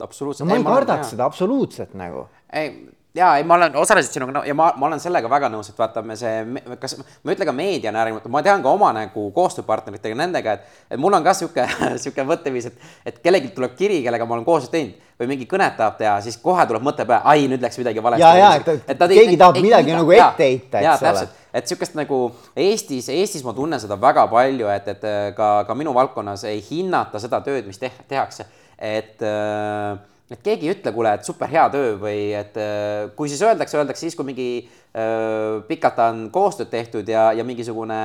[0.00, 0.48] absoluutselt.
[0.48, 2.26] no ma ei, ei kardaks seda absoluutselt nagu.
[2.52, 2.72] ei,
[3.14, 6.02] ja ei, ma olen osaliselt sinuga ja ma, ma olen sellega väga nõus, et vaata,
[6.06, 9.24] me see, kas ma ei ütle ka meedia on äärmiselt, ma tean ka oma nagu
[9.34, 11.66] koostööpartneritega nendega, et, et mul on ka sihuke,
[12.02, 15.74] sihuke mõtteviis, et, et kellelgi tuleb kiri, kellega ma olen koostööd teinud või mingi kõnet
[15.76, 18.24] tahab teha, siis kohe tuleb mõte peale, ai, nüüd läks midagi valesti.
[18.24, 21.24] ja, ja, et, et keegi tahab ei, midagi nagu ette heita, eks ole.
[21.60, 22.20] et sihukest nagu
[22.56, 25.04] Eestis, Eestis ma tunnen seda väga palju, et, et
[25.36, 28.46] ka, ka minu valdkonnas ei hinnata seda tööd, mis te, tehakse,
[28.78, 29.98] et äh,
[30.30, 33.78] et keegi ei ütle, kuule, et super hea töö või et äh, kui siis öeldakse,
[33.80, 37.98] öeldakse siis, kui mingi äh, pikalt on koostööd tehtud ja, ja mingisugune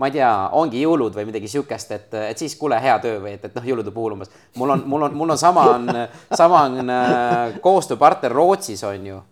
[0.00, 3.36] ma ei tea, ongi jõulud või midagi sihukest, et, et siis kuule, hea töö või
[3.36, 4.32] et, et noh, jõulude puhul umbes.
[4.58, 5.88] mul on, mul on, mul on sama on,
[6.32, 9.22] sama on äh, koostööpartner Rootsis on ju.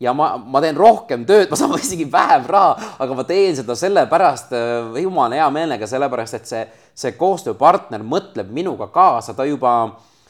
[0.00, 3.78] ja ma, ma teen rohkem tööd, ma saan isegi vähem raha, aga ma teen seda
[3.78, 4.58] sellepärast
[5.04, 6.66] jumala hea meelega, sellepärast et see,
[6.98, 9.76] see koostööpartner mõtleb minuga kaasa, ta juba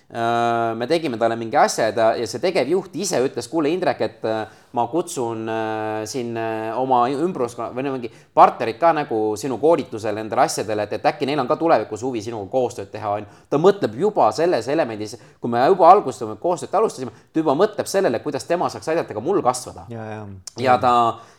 [0.08, 4.26] me tegime talle mingi asja ja ta ja see tegevjuht ise ütles, kuule, Indrek, et
[4.28, 4.44] äh,
[4.78, 6.36] ma kutsun äh, siin
[6.78, 11.42] oma ümbruskonna või mingi partnerid ka nagu sinu koolitusele nendele asjadele, et, et äkki neil
[11.42, 13.40] on ka tulevikus huvi sinuga koostööd teha, on ju.
[13.50, 18.20] ta mõtleb juba selles elemendis, kui me juba algustasime koostööd alustasime, ta juba mõtleb sellele,
[18.22, 19.88] kuidas tema saaks aidata ka mul kasvada.
[19.90, 20.20] ja, ja.
[20.68, 20.92] ja ta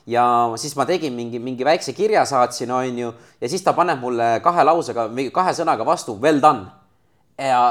[0.08, 0.26] ja
[0.60, 4.42] siis ma tegin mingi, mingi väikse kirja saatsin, on ju, ja siis ta paneb mulle
[4.44, 6.68] kahe lausega, kahe sõnaga vastu well done
[7.38, 7.62] ja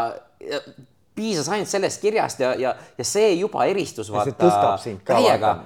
[1.16, 4.10] piisas ainult sellest kirjast ja, ja, ja see juba eristus.
[4.12, 5.18] see tõstab sind ka,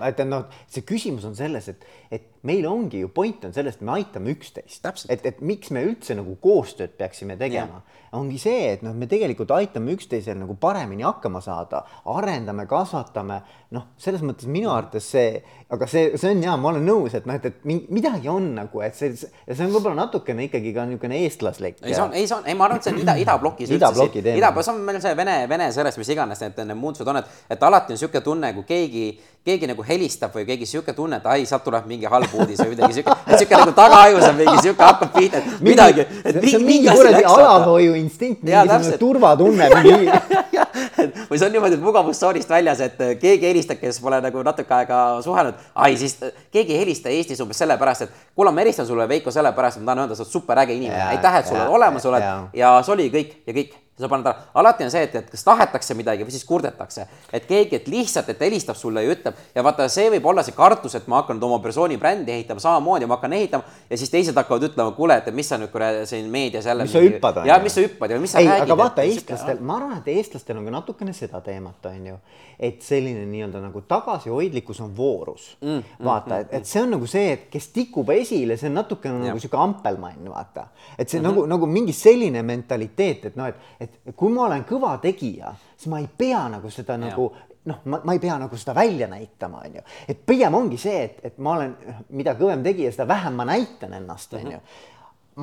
[0.06, 3.84] et noh, see küsimus on selles, et, et meil ongi ju point on selles, et
[3.84, 4.86] me aitame üksteist.
[5.08, 7.82] et, et miks me üldse nagu koostööd peaksime tegema,
[8.16, 13.40] ongi see, et noh, me tegelikult aitame üksteisel nagu paremini hakkama saada, arendame, kasvatame,
[13.76, 17.28] noh, selles mõttes minu arvates see, aga see, see on ja ma olen nõus, et
[17.28, 21.20] noh, et, et midagi on nagu, et see see on võib-olla natukene ikkagi ka niisugune
[21.26, 21.78] eestlaslik.
[21.84, 23.74] ei, see on, ei, see on, ei, ma arvan, et see on ida, idablokis.
[23.76, 24.40] idabloki teema.
[24.40, 27.36] ida, see on meil see Vene, Vene sellest, mis iganes need, need muutused on, et,
[27.52, 29.04] et alati on niisugune tunne, kui keegi
[29.44, 32.74] keegi nagu helistab või keegi sihuke tunne, et ai, sealt tuleb mingi halb uudis või
[32.74, 36.06] midagi sihuke, et sihuke nagu tagaajus on mingi sihuke hakkab pihta, et midagi.
[36.24, 40.10] see on mingi kuradi alalhoiuinstinkt, mingisugune turvatunne mingi
[41.30, 45.00] või see on niimoodi, et mugavustsoonist väljas, et keegi helistab, kes pole nagu natuke aega
[45.24, 46.16] suhelnud, ai siis
[46.52, 49.94] keegi ei helista Eestis umbes sellepärast, et kuule, ma helistan sulle, Veiko, sellepärast, et ma
[49.94, 52.24] tahan öelda, sa oled superäge inimene, aitäh, et sul on olemas oled.
[52.24, 55.30] ja, ja see oli kõik ja kõik sa paned ära, alati on see, et, et
[55.30, 59.14] kas tahetakse midagi või siis kurdetakse, et keegi, et lihtsalt, et ta helistab sulle ja
[59.14, 62.62] ütleb ja vaata, see võib olla see kartus, et ma hakkan oma persooni brändi ehitama
[62.62, 65.74] samamoodi, ma hakkan ehitama ja siis teised hakkavad ütlema, kuule, et mis sa nüüd
[66.10, 66.86] siin meedias jälle.
[66.86, 67.42] mis sa hüppad.
[67.46, 68.66] ja mis sa hüppad ja mis sa ei, räägid.
[68.68, 72.18] aga vaata, eestlastel, ma arvan, et eestlastel on ka natukene seda teemat, on ju,
[72.58, 76.04] et selline nii-öelda nagu tagasihoidlikkus on voorus mm,.
[76.04, 79.42] vaata, et, et see on nagu see, et kes tikub esile, see on natukene nagu
[79.42, 80.68] sihuke ampelmann, vaata.
[80.98, 81.30] et see mm -hmm.
[81.30, 85.90] nagu, nagu mingi selline mentaliteet, et noh, et, et kui ma olen kõva tegija, siis
[85.92, 87.04] ma ei pea nagu seda ja.
[87.08, 87.30] nagu
[87.68, 89.84] noh, ma, ma ei pea nagu seda välja näitama, on ju.
[90.08, 91.76] et pigem ongi see, et, et ma olen,
[92.16, 94.60] mida kõvem tegija, seda vähem ma näitan ennast, on ju.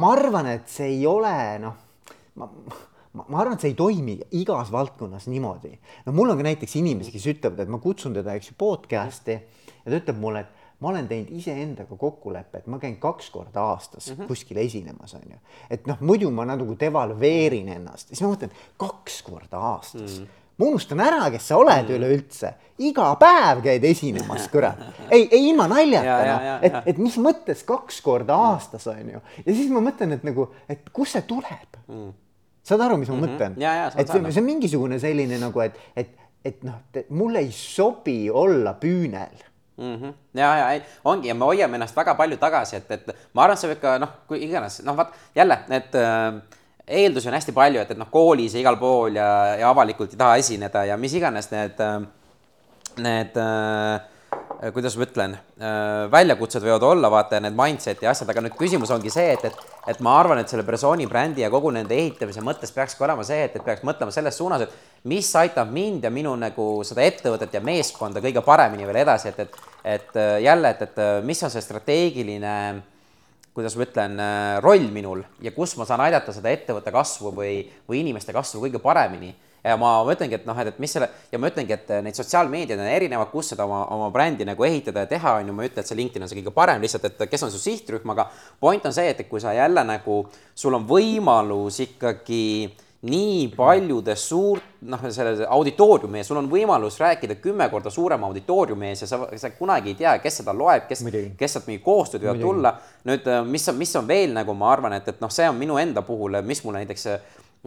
[0.01, 1.33] ma arvan, et see ei ole
[1.63, 1.77] noh,
[2.41, 5.73] ma, ma, ma arvan, et see ei toimi igas valdkonnas niimoodi.
[6.05, 9.37] no mul on ka näiteks inimesi, kes ütlevad, et ma kutsun teda, eks ju, podcast'i
[9.37, 13.63] ja ta ütleb mulle, et ma olen teinud iseendaga kokkuleppe, et ma käin kaks korda
[13.73, 14.27] aastas mm -hmm.
[14.27, 15.37] kuskil esinemas, on ju.
[15.69, 20.25] et noh, muidu ma nagu devalveerin ennast, siis ma mõtlen kaks korda aastas mm.
[20.25, 21.95] -hmm ma unustan ära, kes sa oled mm.
[21.95, 24.79] üleüldse, iga päev käid esinemas, kurat.
[25.11, 28.53] ei, ei ilma naljata, noh, et, et mis mõttes kaks korda mm.
[28.53, 29.21] aastas on ju.
[29.45, 32.09] ja siis ma mõtlen, et nagu, et kust see tuleb mm..
[32.65, 33.35] saad aru, mis ma mm -hmm.
[33.35, 33.99] mõtlen?
[34.01, 38.73] et see, see on mingisugune selline nagu, et, et, et noh, mulle ei sobi olla
[38.81, 39.45] püünel
[39.77, 39.95] mm.
[39.95, 40.13] -hmm.
[40.33, 43.57] ja, ja ei, ongi ja me hoiame ennast väga palju tagasi, et, et ma arvan,
[43.57, 46.41] see võib ka noh, kui iganes, noh, vaat jälle need äh,
[46.87, 50.17] eeldusi on hästi palju, et, et noh, koolis ja igal pool ja, ja avalikult ei
[50.19, 51.81] taha esineda ja mis iganes need,
[52.97, 53.41] need
[54.73, 55.33] kuidas ma ütlen,
[56.11, 60.01] väljakutsed võivad olla, vaata, need mindset'i asjad, aga nüüd küsimus ongi see, et, et, et
[60.05, 63.55] ma arvan, et selle persooni brändi ja kogu nende ehitamise mõttes peakski olema see, et,
[63.59, 67.61] et peaks mõtlema selles suunas, et mis aitab mind ja minu nagu seda ettevõtet ja
[67.61, 69.63] meeskonda kõige paremini veel edasi, et, et,
[69.97, 72.85] et jälle, et, et mis on see strateegiline äh,
[73.57, 77.63] kuidas ma ütlen, äh, roll minul ja kus ma saan aidata seda ettevõtte kasvu või,
[77.89, 79.31] või inimeste kasvu kõige paremini.
[79.63, 82.79] Ja ma, ütlengi, et noh, et, et mis selle ja ma ütlengi, et neid sotsiaalmeediaid
[82.79, 85.71] on erinevad, kus seda oma, oma brändi nagu ehitada ja teha, on ju, ma ei
[85.71, 88.29] ütle, et see LinkedIn on see kõige parem, lihtsalt, et kes on su sihtrühm, aga
[88.63, 90.21] point on see, et kui sa jälle nagu,
[90.55, 92.43] sul on võimalus ikkagi
[93.07, 98.89] nii paljudes suurt, noh, selle auditooriumi ees, sul on võimalus rääkida kümme korda suurema auditooriumi
[98.89, 101.03] ees ja sa, sa kunagi ei tea, kes seda loeb, kes,
[101.37, 102.73] kes sealt mingi koostööd võivad tulla.
[103.07, 105.77] nüüd, mis on, mis on veel nagu ma arvan, et, et noh, see on minu
[105.77, 107.05] enda puhul, mis mulle näiteks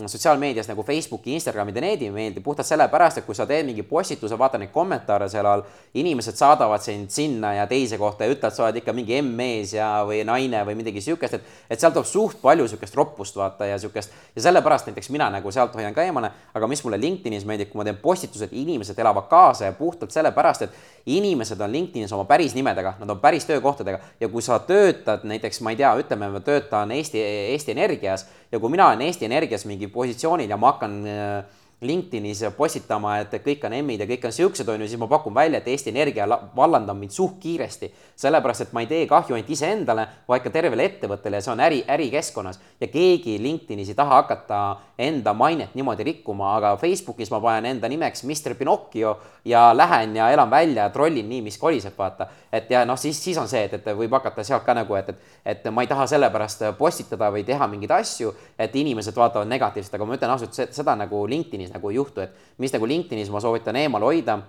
[0.06, 3.82] sotsiaalmeedias nagu Facebooki, Instagrami ja need ei meeldi puhtalt sellepärast, et kui sa teed mingi
[3.82, 8.54] postituse, vaata neid kommentaare seal all, inimesed saadavad sind sinna ja teise kohta ja ütlevad,
[8.54, 12.08] sa oled ikka mingi M-mees ja, või naine või midagi sihukest, et, et sealt tuleb
[12.08, 16.06] suht palju sihukest roppust vaata ja sihukest ja sellepärast näiteks mina nagu sealt hoian ka
[16.06, 20.14] eemale, aga mis mulle LinkedInis meeldib, kui ma teen postitused, inimesed elavad kaasa ja puhtalt
[20.14, 23.98] sellepärast, et inimesed on LinkedInis oma päris nimedega, nad on päris töökohtadega.
[24.20, 27.20] Ja kui sa töötad näiteks, ma ei tea, ütleme, ma töötan Eesti,
[27.54, 32.42] Eesti Energias ja kui mina olen Eesti Energias mingi positsioonil ja ma hakkan äh, LinkedInis
[32.56, 35.62] postitama, et kõik on M-id ja kõik on siuksed, on ju, siis ma pakun välja,
[35.62, 37.88] et Eesti Energia vallandab mind suht kiiresti.
[38.20, 41.60] sellepärast, et ma ei tee kahju ainult iseendale, vaid ka tervele ettevõttele ja see on
[41.64, 42.60] äri, ärikeskkonnas.
[42.80, 47.88] ja keegi LinkedInis ei taha hakata enda mainet niimoodi rikkuma, aga Facebookis ma panen enda
[47.88, 52.26] nimeks Mr Pinocchio ja lähen ja elan välja ja trollin nii, mis koliseb, vaata.
[52.52, 55.10] Et ja noh, siis, siis on see, et, et võib hakata sealt ka nagu, et,
[55.12, 59.94] et, et ma ei taha sellepärast postitada või teha mingeid asju, et inimesed vaatavad negatiivselt,
[59.98, 63.42] aga ma ütlen ausalt, seda nagu LinkedInis nagu ei juhtu, et mis nagu LinkedInis ma
[63.42, 64.40] soovitan eemal hoida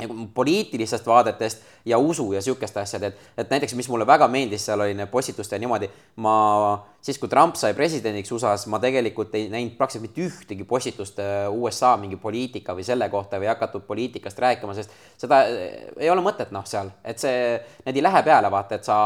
[0.00, 4.66] nagu poliitilistest vaadetest ja usu ja sihukeste asjade, et, et näiteks, mis mulle väga meeldis,
[4.66, 5.90] seal oli postituste niimoodi,
[6.22, 6.34] ma
[7.02, 11.18] siis, kui Trump sai presidendiks USA-s, ma tegelikult ei näinud praktiliselt mitte ühtegi postitust
[11.50, 16.52] USA mingi poliitika või selle kohta või hakatud poliitikast rääkima, sest seda ei ole mõtet
[16.54, 18.96] noh, seal, et see, need ei lähe peale, vaata, et sa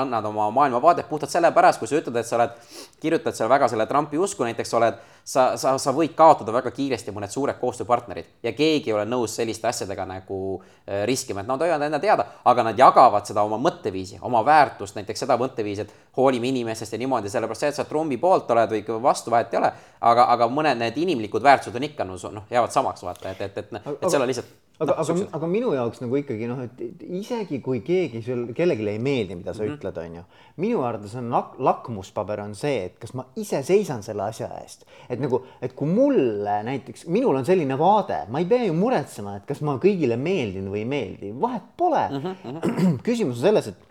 [0.00, 2.58] annad oma maailmavaadet puhtalt sellepärast, kui sa ütled, et sa oled,
[3.00, 7.14] kirjutad seal väga selle Trumpi usku, näiteks oled, sa, sa, sa võid kaotada väga kiiresti
[7.14, 11.62] mõned suured koostööpartnerid ja keegi ei ole nõus selliste asjadega nagu äh, riskima, et nad
[11.62, 16.16] hoiavad enda teada, aga nad jagavad seda oma mõtteviisi, oma väärtust, näiteks seda mõtteviisi, et
[16.16, 19.60] hoolime inimestest ja niimoodi sellepärast see, et sa Trumpi poolt oled või vastu, vahet ei
[19.62, 23.62] ole, aga, aga mõned need inimlikud väärtused on ikka noh, jäävad samaks, vaata, et, et,
[23.64, 27.02] et, et, et seal on lihtsalt aga aga, aga minu jaoks nagu ikkagi noh, et
[27.20, 29.78] isegi kui keegi sul, kellelegi ei meeldi, mida sa mm -hmm.
[29.78, 30.22] ütled, on ju.
[30.56, 34.86] minu arvates on lak-, lakmuspaber on see, et kas ma ise seisan selle asja eest.
[35.08, 39.36] et nagu, et kui mulle näiteks, minul on selline vaade, ma ei pea ju muretsema,
[39.36, 42.22] et kas ma kõigile meeldin või ei meeldi, vahet pole mm.
[42.24, 42.98] -hmm.
[43.08, 43.89] küsimus on selles, et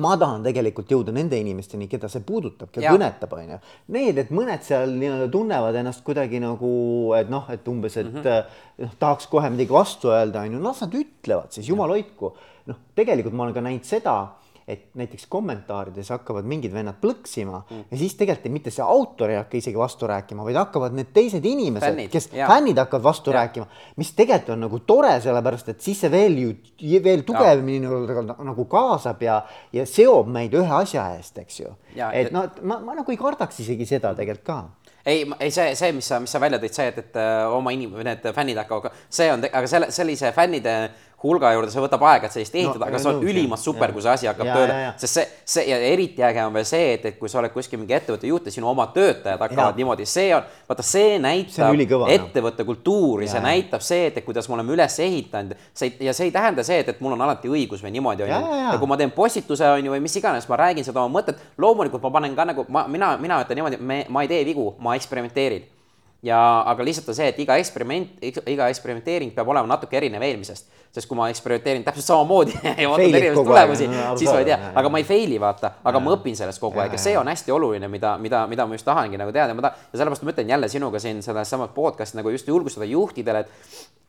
[0.00, 3.58] ma tahan tegelikult jõuda nende inimesteni, keda see puudutab, keda kõnetab, onju.
[3.92, 6.72] Need, et mõned seal nii-öelda tunnevad ennast kuidagi nagu,
[7.18, 8.86] et noh, et umbes, et mm -hmm.
[8.86, 12.36] noh, tahaks kohe midagi vastu öelda, onju, las nad ütlevad siis, jumal hoidku.
[12.66, 14.16] noh, tegelikult ma olen ka näinud seda
[14.68, 17.84] et näiteks kommentaarides hakkavad mingid vennad plõksima mm.
[17.90, 21.44] ja siis tegelikult mitte see autor ei hakka isegi vastu rääkima, vaid hakkavad need teised
[21.48, 22.50] inimesed, kes ja.
[22.50, 23.40] fännid hakkavad vastu ja.
[23.40, 23.66] rääkima,
[24.00, 26.52] mis tegelikult on nagu tore, sellepärast et siis see veel ju
[27.02, 29.40] veel tugevamini nagu, nagu kaasab ja,
[29.74, 31.74] ja seob meid ühe asja eest, eks ju.
[32.12, 34.60] et noh, ma, ma nagu ei kardaks isegi seda tegelikult ka
[35.04, 37.72] ei, ei see, see, mis sa, mis sa välja tõid, see, et, et äh, oma
[37.74, 40.76] inim-, need fännid hakkavad, see on, aga selle, sellise fännide
[41.22, 44.04] hulga juurde see võtab aega, et sellist ehitada no,, aga see on ülimalt super, kui
[44.04, 47.06] see asi hakkab Jaa, tööle sest see, see ja eriti äge on veel see, et,
[47.12, 49.80] et kui sa oled kuskil mingi ettevõtte juht ja sinu oma töötajad hakkavad Jaa.
[49.80, 52.14] niimoodi, see on, vaata, see näitab ülikõva, noh.
[52.16, 56.30] ettevõtte kultuuri, see näitab see, et, et kuidas me oleme üles ehitanud, see ja see
[56.30, 58.40] ei tähenda see, et, et mul on alati õigus või niimoodi, on ju.
[58.72, 61.40] Ja kui ma teen postituse, on ju, või mis iganes, ma räägin seda oma mõtet,
[61.60, 64.72] loomulikult ma panen ka nagu, ma, mina, mina ütlen niimoodi, me, ma ei tee vigu,
[64.82, 65.68] ma eksperimenteerin.
[66.22, 66.38] Ja,
[66.70, 70.70] aga lihtsalt on see, et iga eksperiment, iga eksperimenteering peab olema natuke erinev eelmisest.
[70.92, 73.86] sest kui ma eksperimenteerin täpselt samamoodi ja Fail'id erinevaid tulemusi
[74.20, 74.58] siis ma ei tea.
[74.74, 76.04] aga ma ei fail'i vaata, aga Jaa.
[76.04, 78.76] ma õpin sellest kogu aeg ja jaa, see on hästi oluline, mida, mida, mida ma
[78.76, 81.72] just tahangi nagu teada, ma tahan, ja sellepärast ma ütlen jälle sinuga siin selles samas
[81.74, 84.01] podcast'is nagu just julgustada juhtidele, et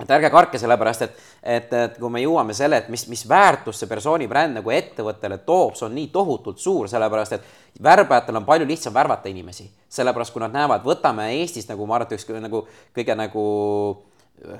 [0.00, 3.84] et ärge karke, sellepärast et, et, et kui me jõuame selle, et mis, mis väärtust
[3.84, 7.48] see persooni bränd nagu ettevõttele toob, see on nii tohutult suur, sellepärast et
[7.82, 9.70] värbajatel on palju lihtsam värvata inimesi.
[9.90, 13.44] sellepärast, kui nad näevad, võtame Eestis nagu ma arvan, et üks nagu, kõige nagu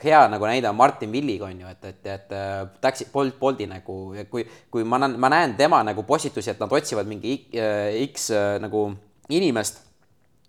[0.02, 3.66] hea nagu näide on Martin Villig, on ju, et, et, et äh, Taxi, Bolt, Bolti
[3.70, 3.98] nagu,
[4.30, 8.02] kui, kui ma näen, ma näen tema nagu postitusi, et nad otsivad mingi X, äh,
[8.10, 8.90] X äh, nagu
[9.30, 9.86] inimest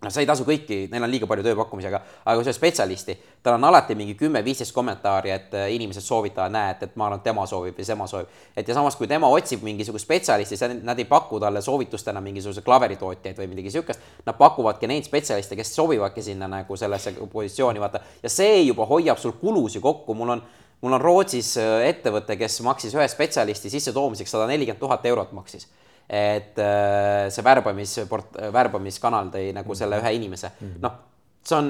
[0.01, 2.57] noh, sa ei tasu kõiki, neil on liiga palju tööpakkumisi, aga, aga kui sa oled
[2.57, 7.21] spetsialisti, tal on alati mingi kümme-viisteist kommentaari, et äh, inimesed soovitavad, näe, et, ma arvan,
[7.21, 8.31] et tema soovib või tema soovib.
[8.57, 13.37] et ja samas, kui tema otsib mingisugust spetsialisti, nad ei paku talle soovitustena mingisuguse klaveritootjaid
[13.37, 18.01] või midagi niisugust, nad pakuvadki neid spetsialiste, kes sobivadki sinna nagu sellesse positsiooni, vaata.
[18.23, 20.43] ja see juba hoiab sul kulusid kokku, mul on
[20.81, 25.67] mul on Rootsis äh, ettevõte, kes maksis ühe spetsialisti sissetoomiseks sada nelikümmend tuhat eurot maksis
[26.11, 30.51] et äh, see värbamisport-, värbamiskanal tõi nagu selle ühe inimese,
[30.83, 30.99] noh,
[31.41, 31.69] see on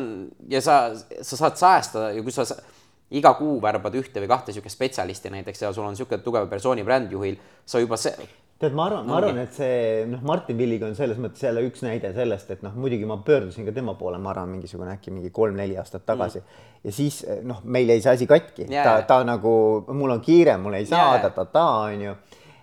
[0.50, 2.48] ja sa, sa saad säästa ja kui sa
[3.12, 6.86] iga kuu värbad ühte või kahte niisugust spetsialisti näiteks ja sul on niisugune tugev persooni
[6.88, 8.16] bränd juhil, sa juba see,
[8.62, 11.84] tead, ma arvan, ma arvan, et see noh, Martin Villig on selles mõttes jälle üks
[11.86, 15.32] näide sellest, et noh, muidugi ma pöördusin ka tema poole, ma arvan, mingisugune äkki mingi
[15.36, 16.68] kolm-neli aastat tagasi mm.
[16.88, 19.54] ja siis noh, meil jäi see asi katki Jaa, ta ta nagu
[19.92, 21.26] mul on kiire, mul ei saa Jaa.
[21.28, 22.16] ta-ta-ta onju.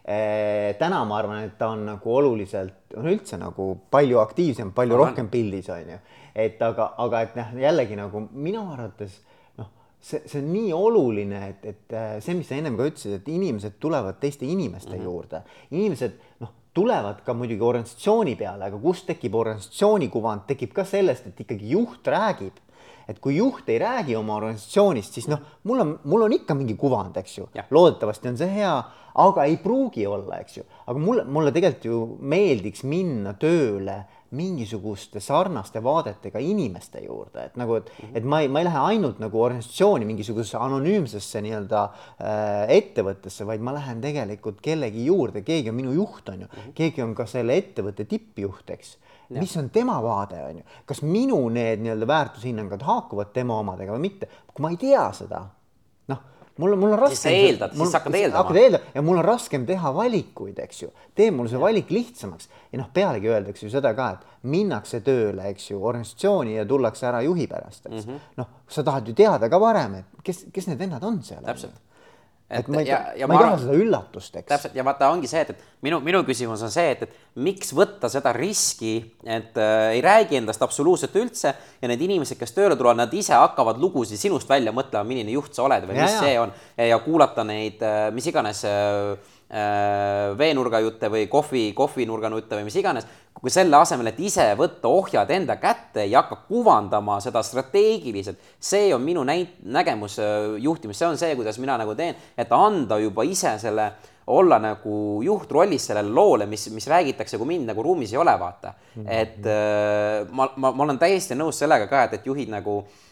[0.09, 5.11] Täna ma arvan, et ta on nagu oluliselt, on üldse nagu palju aktiivsem, palju Arvan.
[5.11, 5.99] rohkem pildis onju,
[6.35, 9.18] et aga, aga et noh, jällegi nagu minu arvates
[9.61, 9.68] noh,
[10.01, 13.29] see, see on nii oluline, et, et äh, see, mis sa ennem ka ütlesid, et
[13.35, 15.11] inimesed tulevad teiste inimeste mm -hmm.
[15.11, 20.85] juurde, inimesed noh, tulevad ka muidugi organisatsiooni peale, aga kust tekib organisatsiooni kuvand, tekib ka
[20.88, 22.64] sellest, et ikkagi juht räägib
[23.09, 26.77] et kui juht ei räägi oma organisatsioonist, siis noh, mul on, mul on ikka mingi
[26.79, 27.49] kuvand, eks ju.
[27.73, 28.75] Loodetavasti on see hea,
[29.18, 34.03] aga ei pruugi olla, eks ju, aga mulle, mulle tegelikult ju meeldiks minna tööle
[34.37, 39.23] mingisuguste sarnaste vaadetega inimeste juurde, et nagu, et, et ma ei, ma ei lähe ainult
[39.23, 45.81] nagu organisatsiooni mingisugusesse anonüümsesse nii-öelda äh, ettevõttesse, vaid ma lähen tegelikult kellegi juurde, keegi on
[45.81, 50.40] minu juht, on ju, keegi on ka selle ettevõtte tippjuht, eks mis on tema vaade,
[50.44, 54.78] on ju, kas minu need nii-öelda väärtushinnangud haakuvad tema omadega või mitte, kui ma ei
[54.80, 55.42] tea seda,
[56.12, 56.22] noh,
[56.56, 58.42] mul on, mul on Siis sa eeldad, siis sa hakkad eeldama.
[58.42, 62.48] hakkad eeldama ja mul on raskem teha valikuid, eks ju, tee mul see valik lihtsamaks
[62.72, 67.10] ja noh, pealegi öeldakse ju seda ka, et minnakse tööle, eks ju, organisatsiooni ja tullakse
[67.10, 68.32] ära juhi pärast, eks mm -hmm.
[68.40, 71.44] noh, sa tahad ju teada ka varem, et kes, kes need vennad on seal.
[71.44, 71.76] täpselt.
[72.48, 74.48] Et ma ei, ja, ma ei taha seda üllatust, eks.
[74.48, 77.74] täpselt ja vaata, ongi see, et, et minu, minu küsimus on see, et, et miks
[77.76, 78.94] võtta seda riski,
[79.28, 83.37] et äh, ei räägi endast absoluutselt üldse ja need inimesed, kes tööle tulevad, nad ise
[83.37, 86.22] hakkavad lugusid sinust välja mõtlema, milline juht sa oled või Ja, mis ja.
[86.24, 91.70] see on ja, ja kuulata neid äh, mis iganes äh, äh, veenurga jutte või kohvi,
[91.76, 93.08] kohvinurga jutte või mis iganes,
[93.38, 98.92] kui selle asemel, et ise võtta ohjad enda kätte ja hakka kuvandama seda strateegiliselt, see
[98.94, 103.00] on minu näit-, nägemus äh, juhtimist, see on see, kuidas mina nagu teen, et anda
[103.02, 103.90] juba ise selle,
[104.28, 108.74] olla nagu juhtrollis sellele loole, mis, mis räägitakse, kui mind nagu ruumis ei ole, vaata.
[109.06, 113.04] et äh, ma, ma, ma olen täiesti nõus sellega ka, et, et juhid nagu äh,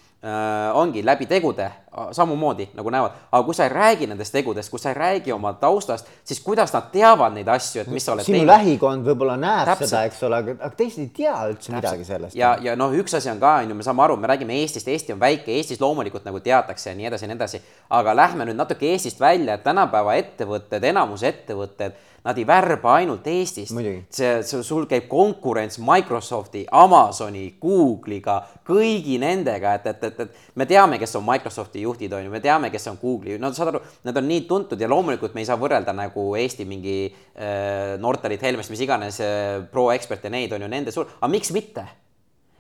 [0.75, 4.81] ongi läbi tegude äh, samamoodi nagu näevad, aga kui sa ei räägi nendest tegudest, kui
[4.83, 8.27] sa ei räägi oma taustast, siis kuidas nad teavad neid asju, et mis sa oled
[8.27, 8.51] sinu teinud?
[8.51, 9.93] lähikond võib-olla näeb Täpselt.
[9.93, 12.39] seda, eks ole, aga, teised ei tea üldse midagi sellest.
[12.39, 14.89] ja, ja noh, üks asi on ka, on ju, me saame aru, me räägime Eestist,
[14.89, 17.63] Eesti on väike, Eestis loomulikult nagu teatakse ja nii edasi ja nii edasi,
[18.01, 21.95] aga lähme nüüd natuke Eestist välja, et tänapäeva ettevõtted, enamus ettevõtted,
[22.27, 23.75] nad ei värba ainult Eestist.
[24.11, 30.67] See, see, sul käib konkurents Microsofti, Amazoni, Google'iga, kõigi nendega, et, et, et, et me
[30.69, 33.83] teame, kes on Microsofti juhtid, on ju, me teame, kes on Google'i, no saad aru,
[34.09, 38.43] nad on nii tuntud ja loomulikult me ei saa võrrelda nagu Eesti mingi äh, Nortalit,
[38.43, 41.87] Helmest, mis iganes äh, pro-ekspert ja neid on ju nende suur, aga miks mitte?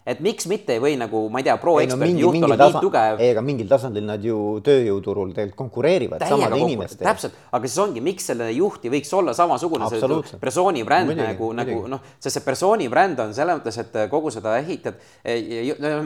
[0.06, 2.82] Et miks mitte ei või nagu, ma ei tea, pro ei no juht olla nii
[2.82, 4.36] tugev ei, aga mingil tasandil nad ju
[4.66, 7.08] tööjõuturul tegelikult konkureerivad samade kokku- inimestega.
[7.08, 11.26] täpselt, aga siis ongi, miks selle juht ei võiks olla samasugune, see persooni bränd Muidugi,
[11.26, 15.00] nagu, nagu noh, sest see persooni bränd on selles mõttes, et kogu seda ehitad,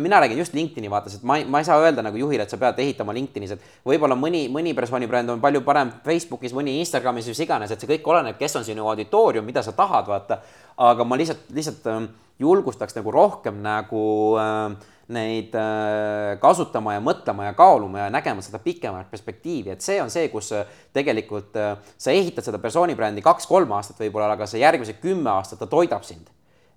[0.00, 2.52] mina räägin just LinkedIni vaates, et ma ei, ma ei saa öelda nagu juhile, et
[2.52, 6.78] sa pead ehitama LinkedInis, et võib-olla mõni, mõni persooni bränd on palju parem Facebookis, mõni
[6.80, 10.40] Instagramis, mis iganes, et see kõik oleneb, kes on sinu auditoorium, mida sa tahad, vaata.
[10.80, 12.08] aga ma lihtsalt, lihtsalt ähm,
[12.40, 14.04] julgustaks nagu rohkem nagu
[14.40, 19.98] äh, neid äh, kasutama ja mõtlema ja kaaluma ja nägema seda pikemat perspektiivi, et see
[20.02, 24.48] on see, kus äh, tegelikult äh, sa ehitad seda persooni brändi kaks-kolm aastat võib-olla, aga
[24.50, 26.30] see järgmised kümme aastat ta toidab sind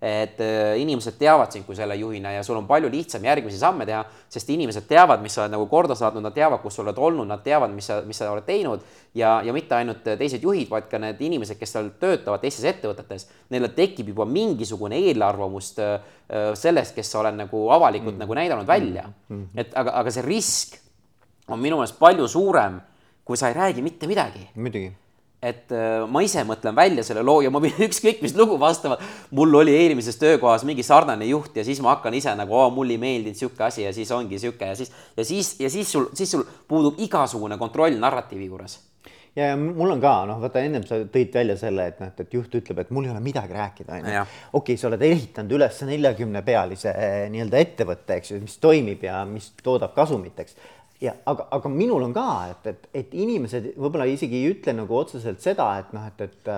[0.04, 3.86] et äh, inimesed teavad sind kui selle juhina ja sul on palju lihtsam järgmisi samme
[3.88, 4.02] teha,
[4.32, 7.30] sest inimesed teavad, mis sa oled nagu korda saatnud, nad teavad, kus sa oled olnud,
[7.30, 8.84] nad teavad, mis sa, mis sa oled teinud
[9.16, 13.30] ja, ja mitte ainult teised juhid, vaid ka need inimesed, kes seal töötavad teistes ettevõtetes,
[13.54, 15.94] neil tekib juba mingisugune eelarvamust äh,
[16.28, 18.26] äh, sellest, kes sa oled nagu avalikult mm.
[18.26, 19.06] nagu näidanud välja.
[19.30, 19.54] Mm..
[19.56, 20.76] et aga, aga see risk
[21.48, 22.82] on minu meelest palju suurem,
[23.24, 24.50] kui sa ei räägi mitte midagi.
[24.60, 24.92] Muidugi
[25.44, 28.98] et äh, ma ise mõtlen välja selle loo ja ma võin ükskõik mis lugu vastama.
[29.32, 33.02] mul oli eelmises töökohas mingi sarnane juht ja siis ma hakkan ise nagu, mulle ei
[33.02, 36.32] meeldinud sihuke asi ja siis ongi sihuke ja siis, ja siis, ja siis sul, siis
[36.32, 38.80] sul puudub igasugune kontroll narratiivi juures.
[39.36, 42.38] ja, ja mul on ka noh, vaata ennem sa tõid välja selle, et noh, et
[42.38, 44.28] juht ütleb, et mul ei ole midagi rääkida, onju.
[44.60, 49.26] okei, sa oled ehitanud üles neljakümne pealise eh, nii-öelda ettevõtte, eks ju, mis toimib ja
[49.28, 50.56] mis toodab kasumit, eks
[51.02, 54.98] ja aga, aga minul on ka, et, et, et inimesed võib-olla isegi ei ütle nagu
[54.98, 56.54] otseselt seda, et noh, et, et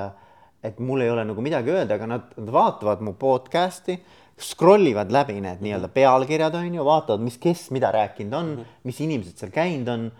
[0.66, 4.00] et mul ei ole nagu midagi öelda, aga nad, nad vaatavad mu podcast'i,
[4.42, 8.58] scroll ivad läbi need nii-öelda pealkirjad on ju, vaatavad, mis, kes mida rääkinud on mm,
[8.58, 8.82] -hmm.
[8.90, 10.12] mis inimesed seal käinud on.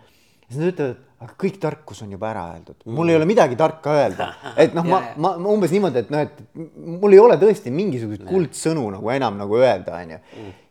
[0.46, 3.10] ja siis nad ütlevad, aga kõik tarkus on juba ära öeldud, mul mm -hmm.
[3.10, 6.42] ei ole midagi tarka öelda, et noh, ma, ma, ma umbes niimoodi, et noh, et
[6.76, 10.18] mul ei ole tõesti mingisuguseid kuldsõnu nagu enam nagu öelda, onju.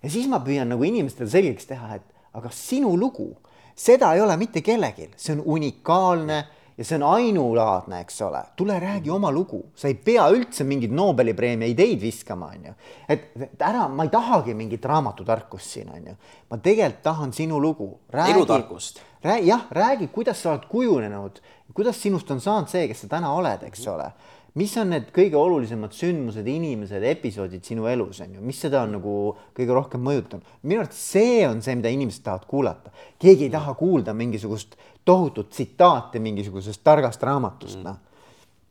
[0.04, 3.29] ja siis ma püüan nagu inimestele selgeks teha, et aga sinu lugu,
[3.75, 6.39] seda ei ole mitte kellelgi, see on unikaalne
[6.77, 10.91] ja see on ainulaadne, eks ole, tule räägi oma lugu, sa ei pea üldse mingeid
[10.95, 12.73] Nobeli preemia ideid viskama, onju.
[13.09, 13.29] et,
[13.63, 16.15] ära, ma ei tahagi mingit raamatutarkust siin, onju.
[16.51, 17.89] ma tegelikult tahan sinu lugu.
[18.27, 18.99] elutarkust.
[19.23, 21.39] jah, räägi, kuidas sa oled kujunenud,
[21.73, 24.11] kuidas sinust on saanud see, kes sa täna oled, eks ole
[24.60, 28.95] mis on need kõige olulisemad sündmused, inimesed, episoodid sinu elus on ju, mis seda on
[28.97, 29.16] nagu
[29.58, 30.47] kõige rohkem mõjutanud?
[30.64, 32.93] minu arvates see on see, mida inimesed tahavad kuulata.
[33.20, 38.01] keegi ei taha kuulda mingisugust tohutut tsitaati mingisugusest targast raamatust, noh.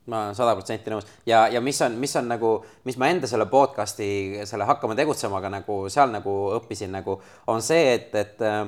[0.04, 1.06] Ma olen sada protsenti nõus.
[1.24, 2.48] Ja, ja mis on, mis on nagu,
[2.84, 7.14] mis ma enda selle podcast'i, selle Hakkame tegutsemaga nagu seal nagu õppisin nagu,
[7.48, 8.66] on see, et, et äh,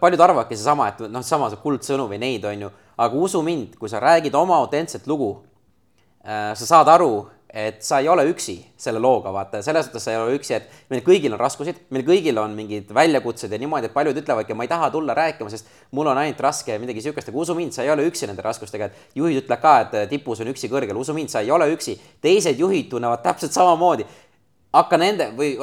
[0.00, 2.70] paljud arvavadki seesama, et noh, sama see kuldsõnu või neid, on ju,
[3.04, 5.34] aga usu mind, kui sa räägid oma autentset lugu
[6.26, 7.10] sa saad aru,
[7.56, 10.90] et sa ei ole üksi selle looga, vaata, selles suhtes sa ei ole üksi, et
[10.92, 14.66] meil kõigil on raskusid, meil kõigil on mingid väljakutsed ja niimoodi, et paljud ütlevadki, ma
[14.66, 17.72] ei taha tulla rääkima, sest mul on ainult raske ja midagi sihukest, aga usu mind,
[17.72, 21.00] sa ei ole üksi nende raskustega, et juhid ütlevad ka, et tipus on üksi kõrgel,
[21.00, 24.04] usu mind, sa ei ole üksi, teised juhid tunnevad täpselt samamoodi
[24.76, 25.54] hakka nende või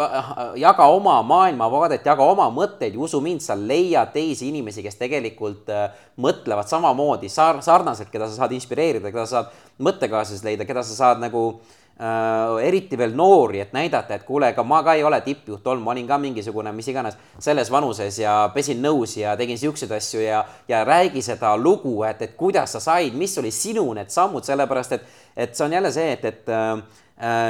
[0.59, 5.69] jaga oma maailmavaadet, jaga oma mõtteid ja usu mind, sa leiad teisi inimesi, kes tegelikult
[5.73, 5.85] äh,
[6.23, 10.97] mõtlevad samamoodi sar-, sarnaselt, keda sa saad inspireerida, keda sa saad mõttekaaslasi leida, keda sa
[10.97, 15.21] saad nagu äh, eriti veel noori, et näidata, et kuule, ega ma ka ei ole
[15.25, 19.61] tippjuht olnud, ma olin ka mingisugune mis iganes selles vanuses ja pesin nõusi ja tegin
[19.61, 23.85] siukseid asju ja, ja räägi seda lugu, et, et kuidas sa said, mis oli sinu
[23.93, 25.07] need sammud, sellepärast et,
[25.37, 27.01] et see on jälle see, et, et äh,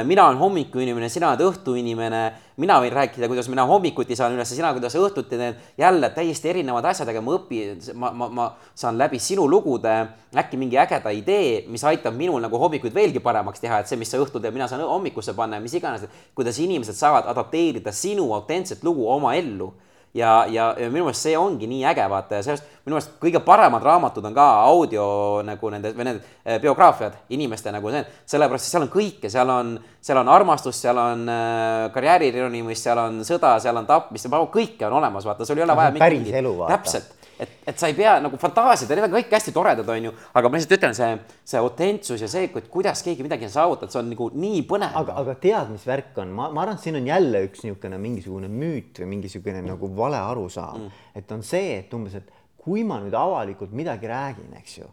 [0.04, 2.20] mina olen hommikuinimene, sina oled õhtuinimene,
[2.60, 6.84] mina võin rääkida, kuidas mina hommikuti saan üles, sina, kuidas õhtuti teen, jälle täiesti erinevad
[6.90, 8.46] asjad, aga ma õpin, ma, ma, ma
[8.76, 9.94] saan läbi sinu lugude
[10.36, 14.12] äkki mingi ägeda idee, mis aitab minul nagu hommikuid veelgi paremaks teha, et see, mis
[14.12, 17.92] sa õhtul teed, mina saan hommikusse panna ja mis iganes, et kuidas inimesed saavad adapteerida
[17.92, 19.72] sinu autentset lugu oma ellu
[20.14, 23.40] ja, ja, ja minu meelest see ongi nii äge, vaata ja sellest minu meelest kõige
[23.44, 25.06] paremad raamatud on ka audio
[25.46, 29.74] nagu nende või need eh, biograafiad inimeste nagu need, sellepärast seal on kõike, seal on,
[30.04, 35.00] seal on armastus, seal on äh, karjäärironimis, seal on sõda, seal on tapmist, kõike on
[35.00, 35.94] olemas, vaata, sul ei ole vaja.
[35.98, 36.78] päris elu, vaata.
[36.78, 40.08] täpselt et, et sa ei pea nagu fantaasiad ja need on kõik hästi toredad, on
[40.08, 41.10] ju, aga ma lihtsalt ütlen, see,
[41.52, 44.94] see autentsus ja see, kuidas keegi midagi on saavutanud, see on nagu nii põnev.
[45.02, 48.00] aga, aga tead, mis värk on, ma, ma arvan, et siin on jälle üks niisugune
[48.02, 52.32] mingisugune müüt või mingisugune nagu vale arusaam mm., et on see, et umbes, et
[52.64, 54.90] kui ma nüüd avalikult midagi räägin, eks ju,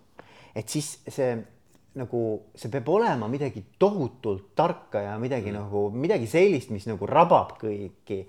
[0.58, 1.36] et siis see
[2.00, 2.22] nagu
[2.56, 5.58] see peab olema midagi tohutult tarka ja midagi mm.
[5.58, 8.22] nagu midagi sellist, mis nagu rabab kõiki.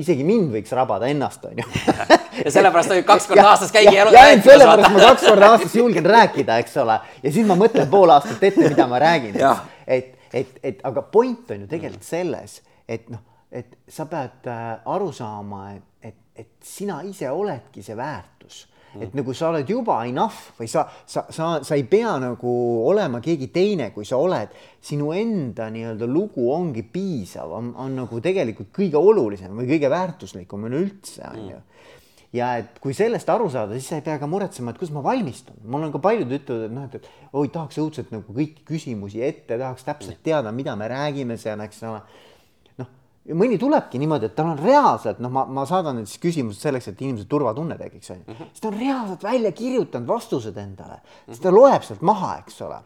[0.00, 1.66] isegi mind võiks rabada ennast, onju.
[2.44, 5.76] ja sellepärast võib kaks korda aastas käigi ja, ja ainult sellepärast ma kaks korda aastas
[5.76, 9.36] julgen rääkida, eks ole, ja siis ma mõtlen pool aastat ette, mida ma räägin,
[9.84, 13.20] et, et, et aga point on ju tegelikult selles, et noh
[13.54, 18.33] et sa pead äh, aru saama, et, et, et sina ise oledki see väärtus
[19.00, 22.54] et nagu sa oled juba enough või sa, sa, sa, sa ei pea nagu
[22.86, 24.54] olema keegi teine, kui sa oled.
[24.84, 30.66] sinu enda nii-öelda lugu ongi piisav, on, on nagu tegelikult kõige olulisem või kõige väärtuslikum
[30.68, 31.62] üleüldse on ju.
[32.34, 35.04] Ja et kui sellest aru saada, siis sa ei pea ka muretsema, et kuidas ma
[35.04, 35.56] valmistun.
[35.70, 39.22] mul on ka paljud ütlevad, et noh, et, et oi, tahaks õudselt nagu kõiki küsimusi
[39.22, 42.02] ette, tahaks täpselt teada, mida me räägime seal, eks ole
[43.24, 46.64] ja mõni tulebki niimoodi, et tal on reaalselt, noh, ma, ma saadan need siis küsimused
[46.64, 48.24] selleks, et inimesel turvatunne tekiks, onju.
[48.26, 48.50] Mhm.
[48.52, 52.80] siis ta on reaalselt välja kirjutanud vastused endale, siis ta loeb sealt maha, eks ole.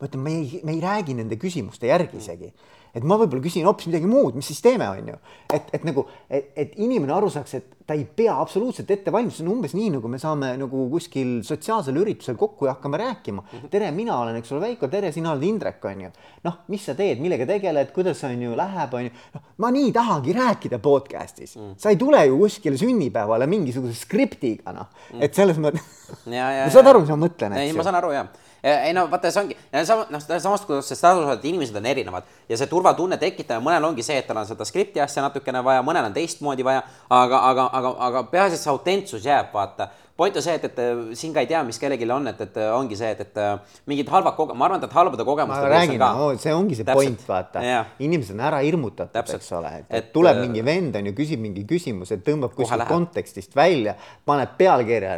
[0.00, 2.54] ma ütlen, me ei, me ei räägi nende küsimuste järgi isegi
[2.94, 5.18] et ma võib-olla küsin hoopis midagi muud, mis siis teeme, on ju.
[5.54, 9.46] et, et nagu, et, inimene aru saaks, et ta ei pea absoluutselt ette valmis, see
[9.46, 13.44] on umbes nii, nagu me saame nagu kuskil sotsiaalsel üritusel kokku ja hakkame rääkima.
[13.70, 16.12] tere, mina olen, eks ole, Veiko, tere, sina oled Indrek, on ju.
[16.46, 19.14] noh, mis sa teed, millega tegeled, kuidas on ju läheb, on ju.
[19.36, 24.74] noh, ma nii tahangi rääkida podcast'is mm., sa ei tule ju kuskile sünnipäevale mingisuguse skriptiga,
[24.76, 25.98] noh mm., et selles mõttes.
[26.74, 27.58] saad aru, mis ma mõtlen?
[27.58, 28.30] ei, ma saan aru, jah
[28.62, 32.58] ei no vaata, see ongi, noh, samast, kuidas sa aru saad, inimesed on erinevad ja
[32.60, 36.10] see turvatunne tekitamine, mõnel ongi see, et tal on seda skripti asja natukene vaja, mõnel
[36.10, 39.88] on teistmoodi vaja, aga, aga, aga, aga peaasi, et see autentsus jääb, vaata
[40.20, 42.98] point on see, et, et siin ka ei tea, mis kellelgi on, et, et ongi
[42.98, 45.64] see, et, et mingid halvad koge-, ma arvan, et halbade kogemuste.
[45.64, 47.16] ma räägin, no, see ongi see Täpselt.
[47.16, 47.64] point, vaata.
[48.04, 52.20] inimesed on ära hirmutatud, eks ole, et, tuleb mingi vend on ju, küsib mingi küsimuse,
[52.26, 53.96] tõmbab kuskilt kontekstist välja,
[54.28, 55.16] paneb pealkirja,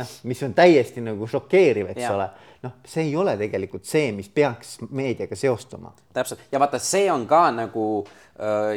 [0.00, 2.14] noh, mis on täiesti nagu šokeeriv, eks ja.
[2.16, 2.30] ole
[2.62, 5.92] noh, see ei ole tegelikult see, mis peaks meediaga seostuma.
[6.14, 7.84] täpselt ja vaata, see on ka nagu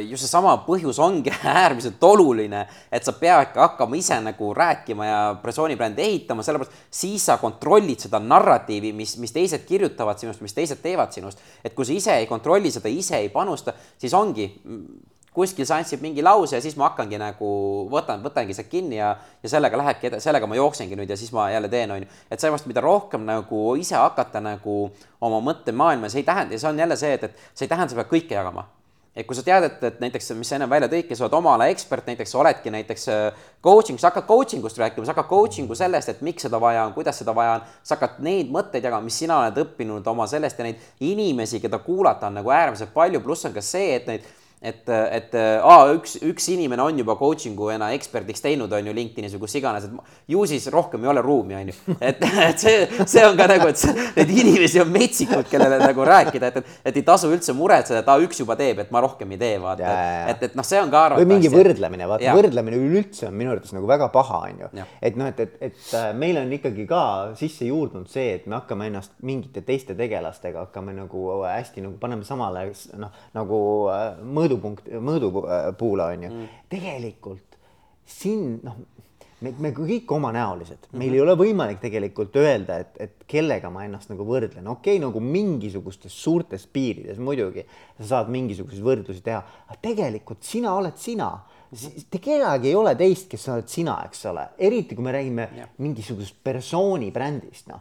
[0.08, 1.30] just seesama põhjus ongi
[1.62, 7.38] äärmiselt oluline, et sa peadki hakkama ise nagu rääkima ja persoonibrändi ehitama, sellepärast siis sa
[7.38, 11.38] kontrollid seda narratiivi, mis, mis teised kirjutavad sinust, mis teised teevad sinust.
[11.64, 14.50] et kui sa ise ei kontrolli seda, ise ei panusta, siis ongi
[15.32, 17.52] kuskil sa andsid mingi lause ja siis ma hakkangi nagu
[17.92, 21.46] võtan, võtangi sealt kinni ja, ja sellega lähebki sellega ma jooksengi nüüd ja siis ma
[21.54, 22.10] jälle teen, on ju.
[22.28, 24.76] et sellepärast, mida rohkem nagu ise hakata nagu
[25.22, 28.02] oma mõttemaailma, see ei tähenda, see on jälle see, et, et see ei tähenda, sa
[28.02, 28.66] pead kõike jagama
[29.16, 31.52] et kui sa tead, et, et näiteks, mis sa ennem välja tõidki, sa oled oma
[31.58, 35.28] ala ekspert, näiteks sa oledki näiteks äh, coaching, sa hakkad coaching ust rääkima, sa hakkad
[35.28, 38.88] coaching'u sellest, et miks seda vaja on, kuidas seda vaja on, sa hakkad neid mõtteid
[38.88, 42.94] jagama, mis sina oled õppinud oma sellest ja neid inimesi, keda kuulata on nagu äärmiselt
[42.96, 44.30] palju, pluss on ka see, et neid
[44.62, 49.36] et, et aa, üks, üks inimene on juba coaching'u ena eksperdiks teinud, on ju, LinkedInis
[49.36, 51.96] või kus iganes, et ju siis rohkem ei ole ruumi, on ju.
[51.98, 56.52] et, et see, see on ka nagu, et need inimesi on metsikud, kellele nagu rääkida,
[56.52, 59.34] et, et, et ei tasu üldse muretseda, et aa, üks juba teeb, et ma rohkem
[59.34, 59.96] ei tee, vaata.
[60.32, 61.28] et, et noh, see on ka arvatavasti.
[61.28, 64.86] või mingi võrdlemine, vaata võrdlemine üleüldse on minu arvates nagu väga paha, on ju.
[65.02, 67.02] et noh, et, et, et äh, meil on ikkagi ka
[67.38, 72.26] sisse juurdunud see, et me hakkame ennast mingite teiste tegelastega hakkame nagu hästi nagu paneme
[72.26, 72.68] samale
[73.00, 73.60] noh, nagu
[73.92, 76.60] äh, mõõdu mõõdupunkt, mõõdupuule on ju mm..
[76.72, 77.58] tegelikult
[78.08, 78.76] siin noh,
[79.42, 80.98] me, me kõik omanäolised mm, -hmm.
[80.98, 85.02] meil ei ole võimalik tegelikult öelda, et, et kellega ma ennast nagu võrdlen, okei okay,,
[85.02, 87.66] nagu mingisugustes suurtes piirides muidugi
[88.00, 91.32] sa saad mingisuguseid võrdlusi teha, aga tegelikult sina oled sina
[92.20, 95.70] kedagi ei ole teist, kes sa oled sina, eks ole, eriti kui me räägime ja.
[95.82, 97.80] mingisugusest persooni brändist, noh.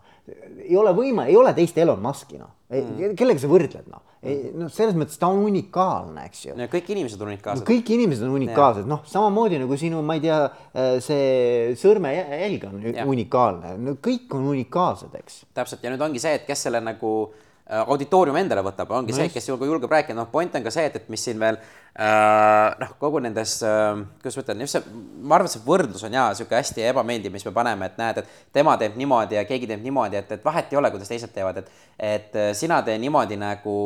[0.64, 3.18] ei ole võimalik, ei ole teist Elon Musk'i, noh mm..
[3.20, 6.56] kellega sa võrdled, noh noh, selles mõttes ta on unikaalne, eks ju.
[6.72, 7.68] kõik inimesed on unikaalsed no,.
[7.72, 10.42] kõik inimesed on unikaalsed, noh, samamoodi nagu sinu, ma ei tea,
[10.78, 13.08] äh, see sõrmejälg on ja.
[13.10, 15.46] unikaalne, no kõik on unikaalsed, eks.
[15.58, 19.18] täpselt ja nüüd ongi see, et kes selle nagu Äh, auditoorium endale võtab, ongi no
[19.22, 21.56] see, kes julgeb, julgeb rääkida, noh, point on ka see, et, et mis siin veel
[21.56, 26.04] äh, noh, kogu nendes äh,, kuidas ma ütlen, just see, ma arvan, et see võrdlus
[26.08, 29.46] on jaa, niisugune hästi ebameeldiv, mis me paneme, et näed, et tema teeb niimoodi ja
[29.48, 31.72] keegi teeb niimoodi, et, et vahet ei ole, kuidas teised teevad, et
[32.12, 33.78] et äh, sina tee niimoodi, nagu,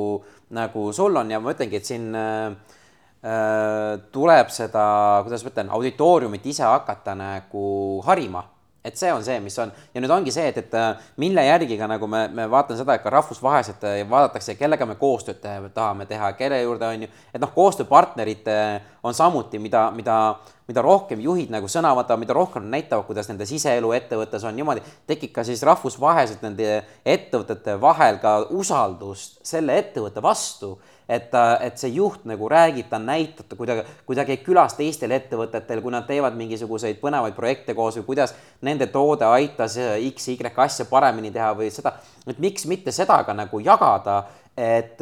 [0.56, 2.50] nagu sul on ja ma ütlengi, et siin äh,
[3.22, 4.88] äh tuleb seda,
[5.28, 7.70] kuidas ma ütlen, auditooriumit ise hakata nagu
[8.08, 8.48] harima
[8.86, 9.72] et see on see, mis on.
[9.94, 12.96] Ja nüüd ongi see, et, et äh, mille järgi ka nagu me, me vaatame seda,
[12.96, 15.42] et ka rahvusvaheliselt äh, vaadatakse, kellega me koostööd
[15.74, 18.76] tahame teha, kelle juurde on ju, et noh, koostööpartnerid äh,
[19.06, 20.18] on samuti, mida, mida,
[20.70, 24.86] mida rohkem juhid nagu sõna võtavad, mida rohkem näitavad, kuidas nende siseelu ettevõttes on niimoodi,
[25.10, 30.76] tekib ka siis rahvusvaheliselt nende ettevõtete vahel ka usaldust selle ettevõtte vastu
[31.10, 35.14] et, et see juht nagu räägib, ta näitab, ta kuidagi, kui ta käib külas teistel
[35.16, 38.36] ettevõtetel, kui nad teevad mingisuguseid põnevaid projekte koos või kuidas
[38.66, 41.98] nende toode aitas X, Y asja paremini teha või seda,
[42.28, 44.24] et miks mitte seda ka nagu jagada,
[44.58, 45.02] et,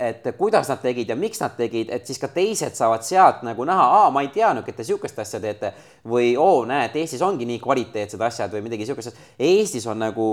[0.00, 3.66] et kuidas nad tegid ja miks nad tegid, et siis ka teised saavad sealt nagu
[3.68, 5.74] näha, aa, ma ei teadnudki, et te sihukest asja teete
[6.08, 9.20] või oo, näed, Eestis ongi nii kvaliteetsed asjad või midagi sihukest.
[9.38, 10.28] Eestis on nagu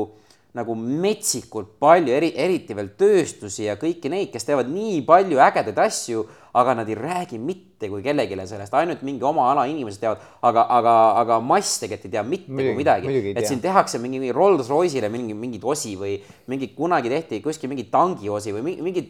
[0.58, 5.80] nagu metsikult palju, eri, eriti veel tööstusi ja kõiki neid, kes teevad nii palju ägedaid
[5.80, 6.26] asju,
[6.60, 10.66] aga nad ei räägi mitte kui kellelegi sellest, ainult mingi oma ala inimesed teavad, aga,
[10.78, 13.32] aga, aga mass tegelikult ei tea mitte Muidugi, kui midagi.
[13.32, 16.18] et siin tehakse mingi, mingi Rolls-Royce'ile mingi, mingid osi või
[16.52, 19.06] mingi kunagi tehti kuskil mingi tangiosi või mingi,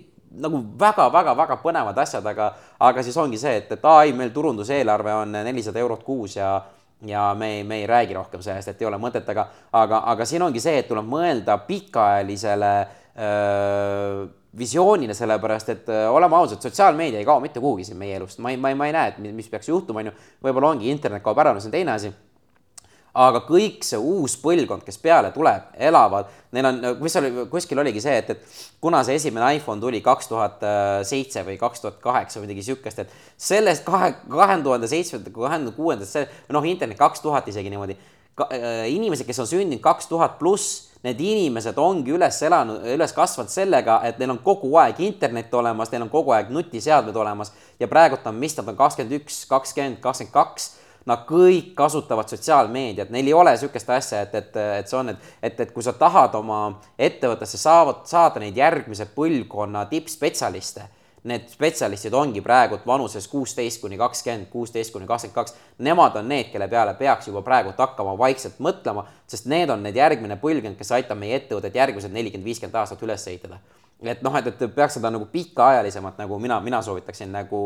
[0.46, 5.18] nagu väga-väga-väga põnevad asjad, aga, aga siis ongi see, et, et aa ei, meil turunduseelarve
[5.24, 6.54] on nelisada eurot kuus ja
[7.06, 10.26] ja me ei, me ei räägi rohkem sellest, et ei ole mõtet, aga, aga, aga
[10.26, 12.72] siin ongi see, et tuleb mõelda pikaajalisele
[13.18, 14.26] öö,
[14.58, 18.58] visioonile, sellepärast et oleme ausad, sotsiaalmeedia ei kao mitte kuhugi siin meie elust, ma ei,
[18.58, 21.24] ma ei, ma ei näe, et mi- mis peaks juhtuma, on ju, võib-olla ongi internet
[21.24, 22.12] kaob ära, no see on teine asi
[23.14, 28.04] aga kõik see uus põlvkond, kes peale tuleb, elavad, neil on, mis oli, kuskil oligi
[28.04, 30.64] see, et, et kuna see esimene iPhone tuli kaks tuhat
[31.08, 35.50] seitse või kaks tuhat kaheksa või midagi sihukest, et sellest kahe, kahe tuhande seitsmenda, kahe
[35.50, 37.98] tuhande kuuendast, noh, internet kaks tuhat isegi niimoodi.
[38.88, 44.00] inimesed, kes on sündinud kaks tuhat pluss, need inimesed ongi üles elanud, üles kasvanud sellega,
[44.08, 48.26] et neil on kogu aeg internet olemas, neil on kogu aeg nutiseadmed olemas ja praegult
[48.30, 50.70] on, mis nad on, kakskümmend üks, kakskümmend, kakskümmend kaks
[51.10, 55.30] Nad kõik kasutavad sotsiaalmeediat, neil ei ole niisugust asja, et, et, et see on, et,
[55.42, 56.60] et, et kui sa tahad oma
[56.94, 60.86] ettevõttesse saavad, saada neid järgmise põlvkonna tippspetsialiste,
[61.26, 65.58] need spetsialistid ongi praegu vanuses kuusteist kuni kakskümmend, kuusteist kuni kakskümmend kaks.
[65.82, 69.98] Nemad on need, kelle peale peaks juba praegult hakkama vaikselt mõtlema, sest need on need
[69.98, 73.58] järgmine põlvkond, kes aitab meie ettevõtet järgmised nelikümmend, viiskümmend aastat üles ehitada
[74.02, 77.62] et noh, et, et peaks seda nagu pikaajalisemalt nagu mina, mina soovitaksin nagu,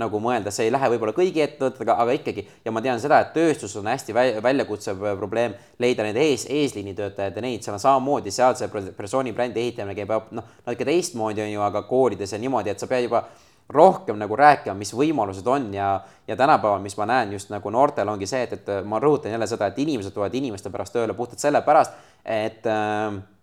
[0.00, 3.32] nagu mõelda, see ei lähe võib-olla kõigi ettevõtetega, aga ikkagi ja ma tean seda, et
[3.36, 8.34] tööstus on hästi vä väljakutsev probleem leida neid ees, eesliinitöötajaid ja neid, seal on samamoodi
[8.34, 12.74] seal see persooni brändi ehitamine käib noh, natuke teistmoodi on ju, aga koolides ja niimoodi,
[12.74, 13.22] et sa pead juba
[13.70, 15.88] rohkem nagu rääkima, mis võimalused on ja,
[16.26, 19.46] ja tänapäeval, mis ma näen just nagu noortel ongi see, et, et ma rõhutan jälle
[19.50, 23.35] seda, et inimesed tulevad inimeste pärast tööle puhtalt sellepärast, et äh, Äh,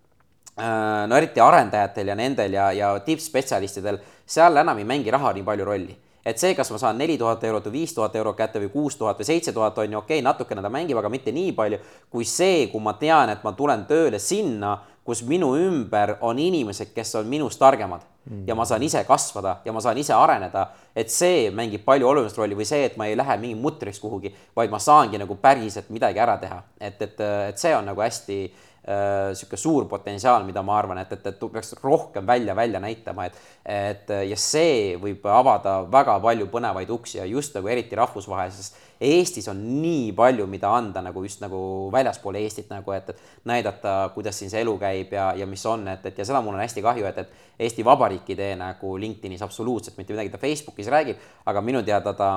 [0.57, 5.65] no eriti arendajatel ja nendel ja, ja tippspetsialistidel, seal enam ei mängi raha nii palju
[5.65, 5.95] rolli.
[6.25, 8.95] et see, kas ma saan neli tuhat eurot või viis tuhat eurot kätte või kuus
[8.95, 11.79] tuhat või seitse tuhat on ju okei okay,, natukene ta mängib, aga mitte nii palju,
[12.09, 16.93] kui see, kui ma tean, et ma tulen tööle sinna, kus minu ümber on inimesed,
[16.95, 18.45] kes on minust targemad mm.
[18.47, 22.43] ja ma saan ise kasvada ja ma saan ise areneda, et see mängib palju olulisemat
[22.43, 25.91] rolli või see, et ma ei lähe mingi mutriks kuhugi, vaid ma saangi nagu päriselt
[25.91, 28.39] midagi ära teha, et, et, et see on nagu hästi
[28.83, 33.37] niisugune suur potentsiaal, mida ma arvan, et, et, et peaks rohkem välja, välja näitama, et,
[33.63, 38.73] et ja see võib avada väga palju põnevaid uksi ja just nagu eriti rahvusvahelises.
[39.03, 43.95] Eestis on nii palju, mida anda nagu just nagu väljaspool Eestit nagu, et, et näidata,
[44.15, 46.63] kuidas siin see elu käib ja, ja mis on, et, et ja seda mul on
[46.63, 50.91] hästi kahju, et, et Eesti Vabariik ei tee nagu LinkedInis absoluutselt mitte midagi, ta Facebookis
[50.91, 52.29] räägib, aga minu teada ta,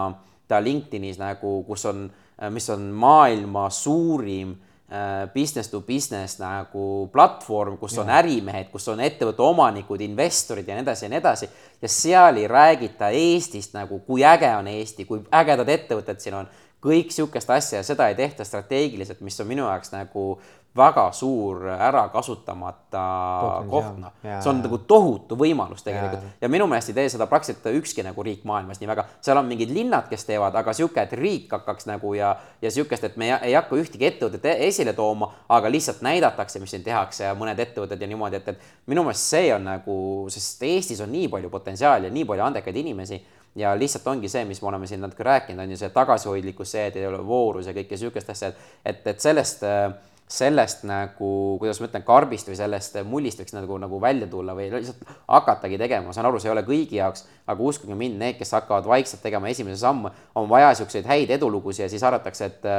[0.48, 2.06] ta LinkedInis nagu, kus on,
[2.54, 4.56] mis on maailma suurim
[5.34, 8.04] business to business nagu platvorm, kus ja.
[8.04, 11.48] on ärimehed, kus on ettevõtte omanikud, investorid ja nii edasi ja nii edasi.
[11.82, 16.50] ja seal ei räägita Eestist nagu, kui äge on Eesti, kui ägedad ettevõtted siin on,
[16.86, 20.26] kõik sihukest asja ja seda ei tehta strateegiliselt, mis on minu jaoks nagu
[20.76, 23.02] väga suur ära kasutamata
[23.70, 24.14] koht, noh.
[24.22, 28.04] see on nagu tohutu võimalus tegelikult ja, ja minu meelest ei tee seda praktiliselt ükski
[28.06, 29.06] nagu riik maailmas nii väga.
[29.24, 33.08] seal on mingid linnad, kes teevad, aga sihuke, et riik hakkaks nagu ja, ja sihukest,
[33.10, 37.28] et me ei, hakka ühtegi ettevõtet e-, esile tooma, aga lihtsalt näidatakse, mis siin tehakse
[37.28, 39.96] ja mõned ettevõtted ja niimoodi, et, et minu meelest see on nagu,
[40.32, 43.20] sest Eestis on nii palju potentsiaali ja nii palju andekaid inimesi
[43.56, 46.86] ja lihtsalt ongi see, mis me oleme siin natuke rääkinud, on ju see tagasihoidlikkus, see,
[46.90, 49.88] et ei ole voorus ja kõike sihukest asja, et, et, et sellest äh,
[50.26, 54.66] sellest nagu, kuidas ma ütlen, karbist või sellest mullist võiks nagu, nagu välja tulla või
[54.72, 58.38] lihtsalt hakatagi tegema, ma saan aru, see ei ole kõigi jaoks, aga uskuge mind, need,
[58.40, 62.72] kes hakkavad vaikselt tegema esimese sammu, on vaja niisuguseid häid edulugusid ja siis arvatakse, et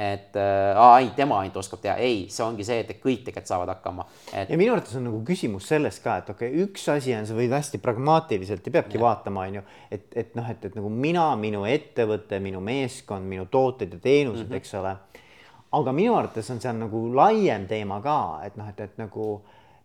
[0.00, 3.72] et aa ei, tema ainult oskab teha, ei, see ongi see, et kõik tegelikult saavad
[3.72, 4.52] hakkama et....
[4.52, 7.34] ja minu arvates on nagu küsimus selles ka, et okei okay,, üks asi on, sa
[7.34, 9.02] võid hästi pragmaatiliselt ja peabki ja.
[9.02, 13.48] vaatama, on ju, et, et noh, et, et nagu mina, minu ettevõte, minu meeskond, minu
[13.50, 14.62] tooted ja teenused mm, -hmm.
[14.62, 14.94] eks ole
[15.72, 19.26] aga minu arvates on seal nagu laiem teema ka, et noh, et, et nagu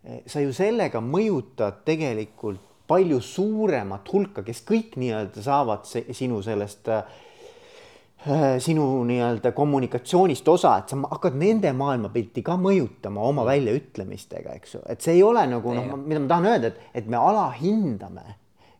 [0.04, 6.38] eh, sa ju sellega mõjutad tegelikult palju suuremat hulka, kes kõik nii-öelda saavad see, sinu
[6.44, 7.02] sellest äh,
[8.62, 13.50] sinu nii-öelda kommunikatsioonist osa, et sa hakkad nende maailmapilti ka mõjutama oma mm.
[13.50, 17.10] väljaütlemistega, eks ju, et see ei ole nagu noh, mida ma tahan öelda, et, et
[17.10, 18.26] me alahindame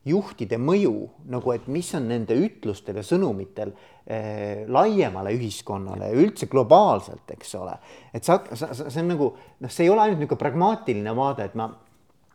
[0.07, 0.95] juhtide mõju
[1.31, 3.75] nagu, et mis on nende ütlustel ja sõnumitel
[4.07, 7.73] laiemale ühiskonnale ja üldse globaalselt, eks ole.
[8.15, 11.57] et sa, sa, see on nagu noh, see ei ole ainult niisugune pragmaatiline vaade, et
[11.59, 11.67] ma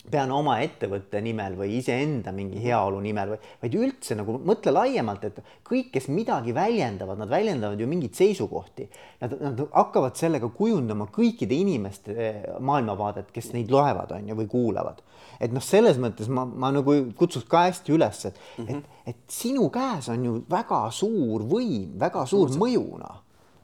[0.09, 5.27] pean oma ettevõtte nimel või iseenda mingi heaolu nimel või, vaid üldse nagu mõtle laiemalt,
[5.27, 8.87] et kõik, kes midagi väljendavad, nad väljendavad ju mingeid seisukohti.
[9.21, 14.49] Nad, nad hakkavad sellega kujundama kõikide inimeste eh, maailmavaadet, kes neid loevad, on ju, või
[14.51, 15.03] kuulavad.
[15.39, 18.77] Et noh, selles mõttes ma, ma nagu kutsuks ka hästi üles, et mm, -hmm.
[18.77, 23.19] et, et sinu käes on ju väga suur võim, väga suur mõju, noh.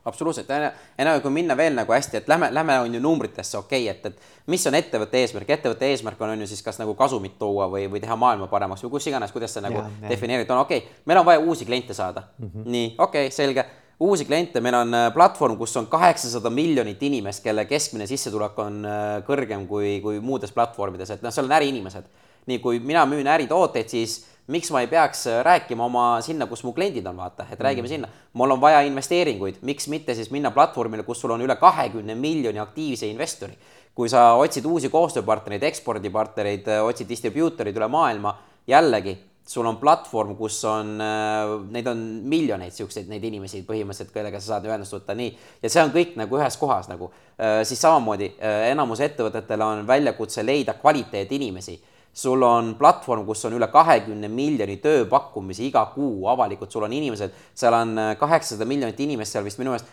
[0.07, 3.89] Absoluutselt, ja no kui minna veel nagu hästi, et lähme, lähme on ju numbritesse, okei
[3.89, 6.93] okay,, et, et mis on ettevõtte eesmärk, ettevõtte eesmärk on, on ju siis kas nagu
[6.95, 10.47] kasumit tuua või, või teha maailma paremaks või kus iganes, kuidas sa nagu ja, defineerid,
[10.47, 10.63] on.
[10.63, 12.23] Okei okay,, meil on vaja uusi kliente saada.
[12.37, 12.47] Mm.
[12.53, 12.71] -hmm.
[12.71, 13.65] nii, okei okay,, selge,
[13.99, 18.79] uusi kliente, meil on äh, platvorm, kus on kaheksasada miljonit inimest, kelle keskmine sissetulek on
[18.85, 22.09] äh, kõrgem kui, kui muudes platvormides, et noh, seal on äriinimesed.
[22.47, 26.63] nii, kui mina müün äritooteid, siis miks ma ei peaks äh, rääkima oma sinna, kus
[26.63, 27.89] mu kliendid on, vaata, et räägime mm.
[27.89, 28.07] sinna.
[28.33, 32.59] mul on vaja investeeringuid, miks mitte siis minna platvormile, kus sul on üle kahekümne miljoni
[32.59, 33.57] aktiivse investori.
[33.97, 38.35] kui sa otsid uusi koostööpartnereid, ekspordipartnereid, otsid distribuutoreid üle maailma,
[38.69, 39.15] jällegi,
[39.47, 44.55] sul on platvorm, kus on, äh, neid on miljoneid siukseid, neid inimesi põhimõtteliselt, kellega sa
[44.55, 45.35] saad ühendust võtta, nii.
[45.63, 48.31] ja see on kõik nagu ühes kohas nagu, siis samamoodi
[48.71, 51.75] enamus ettevõtetel on väljakutse leida kvaliteetinimesi
[52.17, 57.35] sul on platvorm, kus on üle kahekümne miljoni tööpakkumisi iga kuu avalikult, sul on inimesed,
[57.53, 59.91] seal on äh, kaheksasada miljonit inimest seal vist minu meelest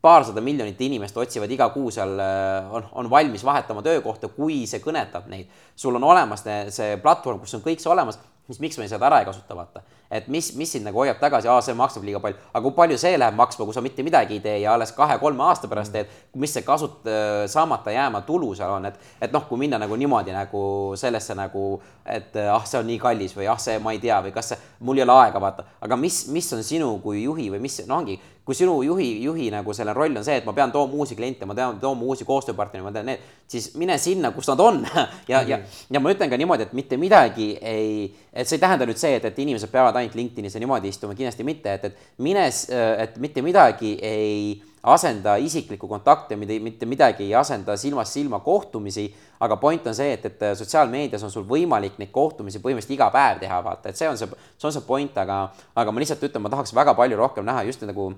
[0.00, 4.80] paarsada miljonit inimest otsivad iga kuu seal, äh, on, on valmis vahetama töökohta, kui see
[4.80, 5.52] kõnetab neid.
[5.76, 8.16] sul on olemas see platvorm, kus on kõik see olemas,
[8.46, 9.82] siis miks me seda ära ei kasuta, vaata.
[10.10, 12.98] Et mis, mis sind nagu hoiab tagasi, aa, see maksab liiga palju, aga kui palju
[13.00, 16.12] see läheb maksma, kui sa mitte midagi ei tee ja alles kahe-kolme aasta pärast teed,
[16.38, 19.98] mis see kasut-, äh, saamata jääma tulu seal on, et, et noh, kui minna nagu
[19.98, 20.62] niimoodi nagu
[20.98, 21.66] sellesse nagu,
[22.06, 24.62] et ah, see on nii kallis või ah, see ma ei tea või kas see,
[24.86, 27.98] mul ei ole aega, vaata, aga mis, mis on sinu kui juhi või mis, no
[27.98, 31.16] ongi, kui sinu juhi, juhi nagu selle roll on see, et ma pean tooma uusi
[31.18, 34.84] kliente, ma pean tooma uusi koostööpartnereid, ma teen need, siis mine sinna, kus nad on.
[35.26, 35.58] Ja mm, ja,
[35.90, 39.16] ja ma ütlen ka niimoodi, et mitte midagi ei, et see ei tähenda nüüd see,
[39.18, 43.18] et, et inimesed peavad ainult LinkedInis ja niimoodi istuma, kindlasti mitte, et, et mines, et
[43.22, 44.54] mitte midagi ei
[44.86, 49.08] asenda isiklikku kontakti, mitte midagi ei asenda silmast silma kohtumisi,
[49.42, 53.42] aga point on see, et, et sotsiaalmeedias on sul võimalik neid kohtumisi põhimõtteliselt iga päev
[53.42, 55.42] teha, vaata, et see on see, see on see point, aga,
[55.74, 58.12] aga ma lihtsalt ütlen, ma tahaks väga palju rohkem näha just nagu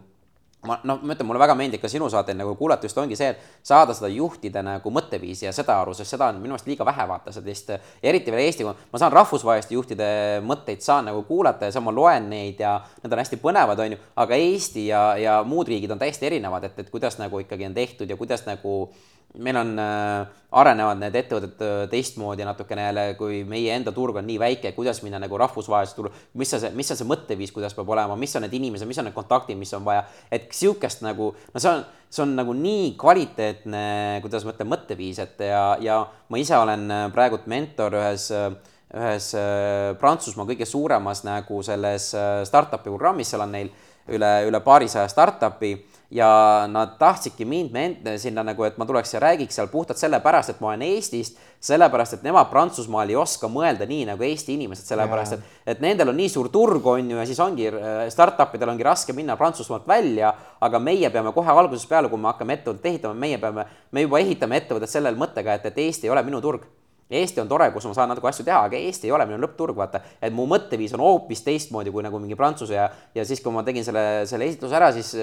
[0.66, 3.30] ma noh, ma ütlen, mulle väga meeldib ka sinu saateid nagu kuulata, just ongi see,
[3.30, 6.86] et saada seda juhtide nagu mõtteviisi ja seda aru, sest seda on minu meelest liiga
[6.88, 7.70] vähe vaata sellist,
[8.02, 10.08] eriti veel Eesti, ma saan rahvusvaheliste juhtide
[10.46, 13.94] mõtteid saan nagu kuulata ja siis ma loen neid ja need on hästi põnevad, on
[13.94, 17.68] ju, aga Eesti ja, ja muud riigid on täiesti erinevad, et, et kuidas nagu ikkagi
[17.68, 18.80] on tehtud ja kuidas nagu
[19.36, 20.26] meil on äh,,
[20.56, 25.02] arenevad need ettevõtted äh, teistmoodi natukene jälle, kui meie enda turg on nii väike, kuidas
[25.04, 28.32] minna nagu rahvusvahelist turgu, mis on see, mis on see mõtteviis, kuidas peab olema, mis
[28.38, 31.74] on need inimesed, mis on need kontaktid, mis on vaja, et sihukest nagu, no see
[31.74, 33.84] on, see on nagu nii kvaliteetne,
[34.24, 36.00] kuidas ma ütlen, mõtteviis, et ja, ja
[36.32, 38.30] ma ise olen äh, praegult mentor ühes
[38.88, 42.08] ühes äh, Prantsusmaa kõige suuremas nagu selles
[42.48, 43.68] startup'i programmis, seal on neil
[44.08, 45.74] üle, üle paarisaja startup'i
[46.10, 50.60] ja nad tahtsidki mind sinna nagu, et ma tuleks ja räägiks seal puhtalt sellepärast, et
[50.60, 55.36] ma olen Eestist, sellepärast et nemad Prantsusmaal ei oska mõelda nii nagu Eesti inimesed, sellepärast
[55.36, 55.44] et,
[55.74, 58.88] et nendel on nii suur turg, on ju, ja siis ongi äh, startup idel ongi
[58.88, 60.32] raske minna Prantsusmaalt välja,
[60.64, 64.24] aga meie peame kohe algusest peale, kui me hakkame ettevõtet ehitama, meie peame, me juba
[64.24, 66.64] ehitame ettevõtet sellel mõttega, et, et Eesti ei ole minu turg
[67.10, 69.76] Eesti on tore, kus ma saan natuke asju teha, aga Eesti ei ole minu lõppturg,
[69.76, 70.02] vaata.
[70.20, 73.62] et mu mõtteviis on hoopis teistmoodi kui nagu mingi prantsuse ja, ja siis, kui ma
[73.64, 75.14] tegin selle, selle esitluse ära, siis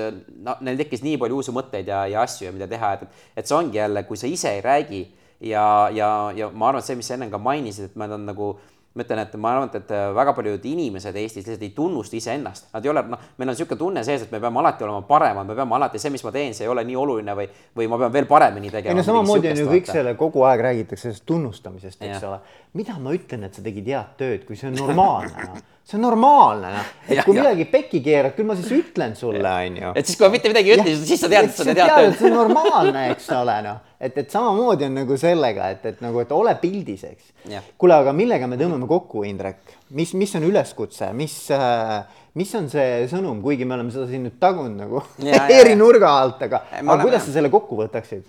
[0.46, 3.46] no neil tekkis nii palju uusi mõtteid ja, ja asju ja mida teha, et, et
[3.46, 5.04] see ongi jälle, kui sa ise ei räägi
[5.46, 8.26] ja, ja, ja ma arvan, et see, mis sa enne ka mainisid, et meil on
[8.32, 8.56] nagu
[8.96, 12.86] ma ütlen, et ma arvan, et väga paljud inimesed Eestis lihtsalt ei tunnusta iseennast, nad
[12.86, 15.58] ei ole, noh, meil on niisugune tunne sees, et me peame alati olema paremad, me
[15.58, 18.16] peame alati, see, mis ma teen, see ei ole nii oluline või, või ma pean
[18.16, 18.96] veel paremini tegema.
[18.96, 22.39] ei no samamoodi on ju kõik selle, kogu aeg räägitakse sellest tunnustamisest, eks ole.
[22.80, 25.64] mida ma ütlen, et sa tegid head tööd, kui see on normaalne no?
[25.86, 26.93] see on normaalne, noh.
[27.12, 29.91] et kui midagi pekki keerad, küll ma siis ütlen sulle, onju.
[29.91, 31.93] et siis, kui ma mitte midagi ei ütle, siis sa tead, et sa teed head
[32.00, 32.16] tööd.
[32.18, 33.84] see on normaalne, eks ole, noh.
[34.00, 37.34] Et, et samamoodi on nagu sellega, et, et nagu, et ole pildis, eks.
[37.78, 39.78] kuule, aga millega me tõmbame kokku, Indrek?
[39.96, 42.00] mis, mis on üleskutse, mis äh,
[42.36, 45.04] mis on see sõnum, kuigi me oleme seda siin nüüd tagunud nagu
[45.60, 48.26] eri nurga alt, aga, aga kuidas sa selle kokku võtaksid?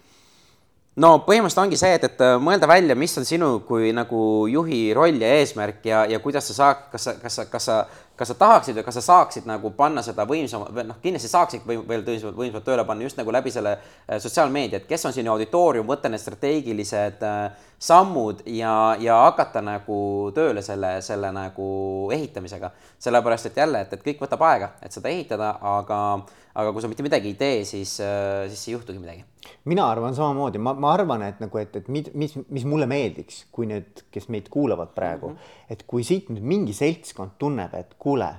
[1.03, 4.81] No põhimõtteliselt ongi see, et, et äh, mõelda välja, mis on sinu kui nagu juhi
[4.97, 7.79] roll ja eesmärk ja, ja kuidas sa saad, kas sa, kas sa, kas sa
[8.17, 11.67] kas sa tahaksid või kas sa saaksid nagu panna seda võimsama, või noh, kindlasti saaksid
[11.69, 15.13] või veel tõsisemalt võimsamalt tööle panna just nagu läbi selle äh, sotsiaalmeedia, et kes on
[15.13, 19.99] sinu auditoorium, võtta need strateegilised äh, sammud ja, ja hakata nagu
[20.37, 21.69] tööle selle, selle nagu
[22.17, 22.73] ehitamisega.
[22.99, 26.01] sellepärast, et jälle, et, et kõik võtab aega, et seda ehitada, aga,
[26.57, 30.15] aga kui sa mitte midagi ei tee, siis, äh, siis ei juhtugi midagi mina arvan
[30.15, 34.05] samamoodi, ma, ma arvan, et nagu, et, et mis, mis, mis mulle meeldiks, kui need,
[34.15, 35.73] kes meid kuulavad praegu mm, -hmm.
[35.73, 38.31] et kui siit nüüd mingi seltskond tunneb, et kuule,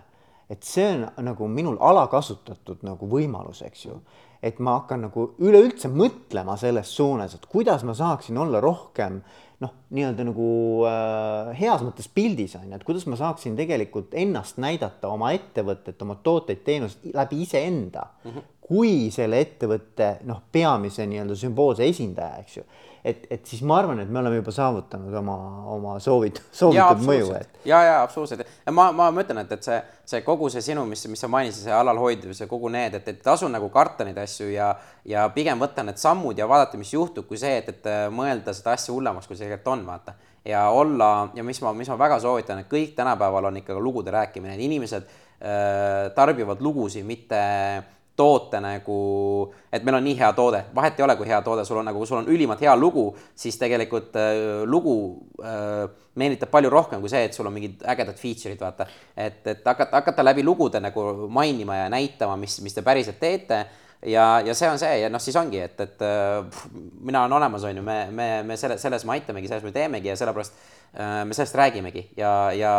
[0.49, 3.99] et see on nagu minul alakasutatud nagu võimalus, eks ju.
[4.43, 9.21] et ma hakkan nagu üleüldse mõtlema selles suunas, et kuidas ma saaksin olla rohkem
[9.59, 10.49] noh, nii-öelda nagu
[10.85, 15.97] äh, heas mõttes pildis on ju, et kuidas ma saaksin tegelikult ennast näidata, oma ettevõtet,
[16.05, 18.31] oma tooteid, teenuseid läbi iseenda mm.
[18.31, 22.63] -hmm kui selle ettevõtte noh, peamise nii-öelda sümboolse esindaja, eks ju.
[23.07, 25.37] et, et siis ma arvan, et me oleme juba saavutanud oma,
[25.71, 27.61] oma soovid, soovitud mõju, et.
[27.69, 28.43] ja, ja absoluutselt,
[28.75, 29.79] ma, ma, ma ütlen, et, et see,
[30.11, 33.23] see kogu see sinu, mis, mis sa mainisid, see alalhoidmine, see kogu need, et, et
[33.23, 34.73] tasu nagu karta neid asju ja,
[35.07, 38.75] ja pigem võtta need sammud ja vaadata, mis juhtub, kui see, et, et mõelda seda
[38.75, 42.19] asja hullemaks, kui see tegelikult on, vaata ja olla ja mis ma, mis ma väga
[42.23, 47.93] soovitan, et kõik tänapäeval on ikka lugude rääkimine, et inimesed äh, tarbivad lugusid, mitte äh,
[48.17, 48.97] toote nagu,
[49.71, 52.05] et meil on nii hea toode, vahet ei ole, kui hea toode sul on, nagu
[52.05, 54.97] sul on ülimalt hea lugu, siis tegelikult äh, lugu
[55.43, 55.85] äh,
[56.17, 58.87] meelitab palju rohkem kui see, et sul on mingid ägedad feature'id, vaata.
[59.15, 63.65] et, et hakata, hakata läbi lugude nagu mainima ja näitama, mis, mis te päriselt teete.
[64.05, 66.67] Ja, ja see on see ja noh, siis ongi, et, et pff,
[67.01, 70.11] mina olen olemas, on ju, me, me, me selle, selles me aitamegi, selles me teemegi
[70.11, 70.59] ja sellepärast
[70.93, 72.03] äh, me sellest räägimegi.
[72.17, 72.73] Ja, ja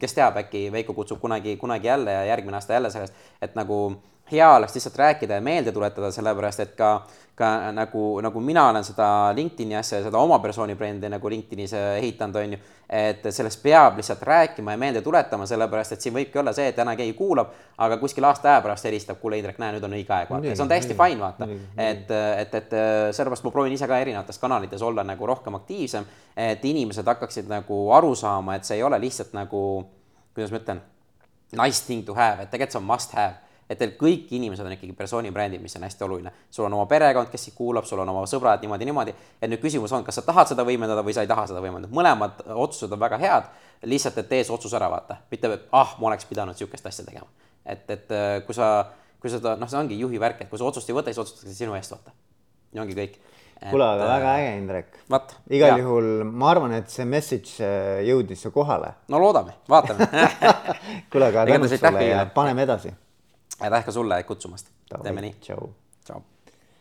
[0.00, 3.82] kes teab, äkki Veiko kutsub kunagi, kunagi jälle ja järgmine aasta jälle sellest, et nagu
[4.32, 6.90] hea oleks lihtsalt rääkida ja meelde tuletada, sellepärast et ka,
[7.34, 9.06] ka nagu, nagu mina olen seda
[9.36, 12.60] LinkedIni asja ja seda oma persooni brändi nagu LinkedInis ehitanud, on ju,
[13.00, 16.76] et sellest peab lihtsalt rääkima ja meelde tuletama, sellepärast et siin võibki olla see, et
[16.76, 20.14] täna keegi kuulab, aga kuskil aasta aja pärast helistab, kuule, Indrek, näe, nüüd on õige
[20.16, 21.50] aeg, vaata, see on täiesti fine, vaata.
[21.76, 22.14] et,
[22.44, 22.78] et, et
[23.16, 27.82] sellepärast ma proovin ise ka erinevates kanalites olla nagu rohkem aktiivsem, et inimesed hakkaksid nagu
[27.96, 29.62] aru saama, et see ei ole lihtsalt nagu,
[30.34, 30.82] kuidas ma ütlen,
[31.56, 34.74] nice thing to have, et tegelikult see on must have et teil kõik inimesed on
[34.74, 36.32] ikkagi persooni brändid, mis on hästi oluline.
[36.50, 39.14] sul on oma perekond, kes sind kuulab, sul on oma sõbrad niimoodi, niimoodi.
[39.40, 41.92] et nüüd küsimus on, kas sa tahad seda võimendada või sa ei taha seda võimendada,
[41.94, 43.50] mõlemad otsused on väga head.
[43.82, 47.04] lihtsalt, et tee see otsus ära, vaata, mitte, et ah, ma oleks pidanud sihukest asja
[47.06, 47.26] tegema.
[47.64, 48.90] et, et äh, kui sa,
[49.20, 51.54] kui seda, noh, see ongi juhi värk, et kui sa otsust ei võta, siis otsustatakse
[51.62, 52.16] sinu eest, vaata.
[52.74, 53.20] ja ongi kõik
[53.70, 54.98] kuule, aga väga äh, äge, Indrek.
[55.50, 55.78] igal ja.
[55.78, 58.96] juhul ma arvan, et see message äh, jõudis su kohale.
[59.08, 60.10] no loodame, vaatame
[61.12, 62.92] kuule, aga tänud sulle ja paneme edasi
[63.60, 64.66] aitäh ka sulle kutsumast.
[65.02, 65.34] teeme nii.
[65.40, 65.56] tšau.
[65.56, 65.89] tšau.